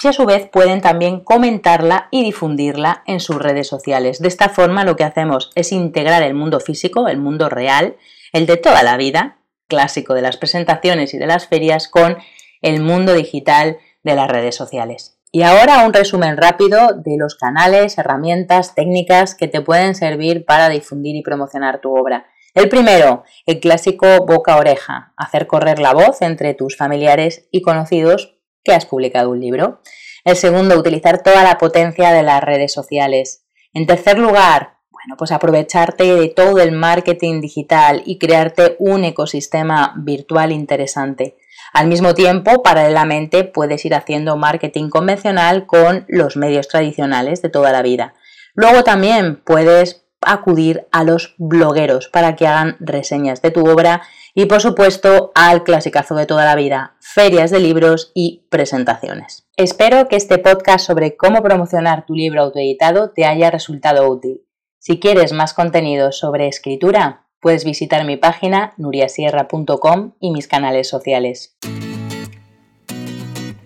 y 0.03 0.07
a 0.07 0.13
su 0.13 0.25
vez 0.25 0.49
pueden 0.49 0.81
también 0.81 1.19
comentarla 1.19 2.07
y 2.11 2.23
difundirla 2.23 3.03
en 3.05 3.19
sus 3.19 3.37
redes 3.37 3.67
sociales. 3.67 4.19
De 4.19 4.27
esta 4.27 4.49
forma 4.49 4.83
lo 4.83 4.95
que 4.95 5.03
hacemos 5.03 5.51
es 5.55 5.71
integrar 5.71 6.23
el 6.23 6.33
mundo 6.33 6.59
físico, 6.59 7.07
el 7.07 7.17
mundo 7.17 7.49
real, 7.49 7.95
el 8.33 8.45
de 8.45 8.57
toda 8.57 8.83
la 8.83 8.97
vida, 8.97 9.37
clásico 9.67 10.13
de 10.13 10.21
las 10.21 10.37
presentaciones 10.37 11.13
y 11.13 11.17
de 11.17 11.27
las 11.27 11.47
ferias, 11.47 11.87
con 11.87 12.17
el 12.61 12.81
mundo 12.81 13.13
digital 13.13 13.77
de 14.03 14.15
las 14.15 14.29
redes 14.29 14.55
sociales. 14.55 15.17
Y 15.31 15.43
ahora 15.43 15.85
un 15.85 15.93
resumen 15.93 16.35
rápido 16.35 16.93
de 16.93 17.15
los 17.17 17.35
canales, 17.35 17.97
herramientas, 17.97 18.75
técnicas 18.75 19.33
que 19.33 19.47
te 19.47 19.61
pueden 19.61 19.95
servir 19.95 20.45
para 20.45 20.67
difundir 20.67 21.15
y 21.15 21.21
promocionar 21.21 21.79
tu 21.79 21.95
obra. 21.95 22.25
El 22.53 22.67
primero, 22.67 23.23
el 23.45 23.61
clásico 23.61 24.25
boca-oreja, 24.25 25.13
hacer 25.15 25.47
correr 25.47 25.79
la 25.79 25.93
voz 25.93 26.21
entre 26.21 26.53
tus 26.53 26.75
familiares 26.75 27.47
y 27.49 27.61
conocidos 27.61 28.40
que 28.63 28.73
has 28.73 28.85
publicado 28.85 29.29
un 29.29 29.39
libro. 29.39 29.81
El 30.23 30.35
segundo, 30.35 30.77
utilizar 30.77 31.23
toda 31.23 31.43
la 31.43 31.57
potencia 31.57 32.11
de 32.11 32.23
las 32.23 32.43
redes 32.43 32.73
sociales. 32.73 33.43
En 33.73 33.87
tercer 33.87 34.19
lugar, 34.19 34.77
bueno, 34.91 35.15
pues 35.17 35.31
aprovecharte 35.31 36.15
de 36.15 36.29
todo 36.29 36.59
el 36.59 36.73
marketing 36.73 37.41
digital 37.41 38.03
y 38.05 38.19
crearte 38.19 38.75
un 38.77 39.03
ecosistema 39.03 39.95
virtual 39.97 40.51
interesante. 40.51 41.37
Al 41.73 41.87
mismo 41.87 42.13
tiempo, 42.13 42.61
paralelamente, 42.61 43.43
puedes 43.43 43.83
ir 43.85 43.95
haciendo 43.95 44.37
marketing 44.37 44.89
convencional 44.89 45.65
con 45.65 46.05
los 46.07 46.37
medios 46.37 46.67
tradicionales 46.67 47.41
de 47.41 47.49
toda 47.49 47.71
la 47.71 47.81
vida. 47.81 48.13
Luego 48.53 48.83
también 48.83 49.37
puedes 49.37 50.00
acudir 50.21 50.87
a 50.91 51.03
los 51.03 51.35
blogueros 51.37 52.07
para 52.07 52.35
que 52.35 52.47
hagan 52.47 52.77
reseñas 52.79 53.41
de 53.41 53.51
tu 53.51 53.67
obra 53.67 54.01
y 54.33 54.45
por 54.45 54.61
supuesto 54.61 55.31
al 55.35 55.63
clasicazo 55.63 56.15
de 56.15 56.25
toda 56.25 56.45
la 56.45 56.55
vida, 56.55 56.95
ferias 56.99 57.51
de 57.51 57.59
libros 57.59 58.11
y 58.13 58.45
presentaciones. 58.49 59.47
Espero 59.57 60.07
que 60.07 60.15
este 60.15 60.37
podcast 60.37 60.85
sobre 60.85 61.17
cómo 61.17 61.41
promocionar 61.43 62.05
tu 62.05 62.15
libro 62.15 62.41
autoeditado 62.41 63.11
te 63.11 63.25
haya 63.25 63.51
resultado 63.51 64.09
útil. 64.09 64.41
Si 64.79 64.99
quieres 64.99 65.33
más 65.33 65.53
contenido 65.53 66.11
sobre 66.11 66.47
escritura, 66.47 67.27
puedes 67.39 67.65
visitar 67.65 68.05
mi 68.05 68.17
página 68.17 68.73
nuriasierra.com 68.77 70.13
y 70.19 70.31
mis 70.31 70.47
canales 70.47 70.87
sociales. 70.87 71.57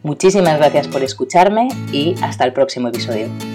Muchísimas 0.03 0.57
gracias 0.57 0.87
por 0.87 1.03
escucharme 1.03 1.67
y 1.91 2.15
hasta 2.21 2.45
el 2.45 2.53
próximo 2.53 2.89
episodio. 2.89 3.54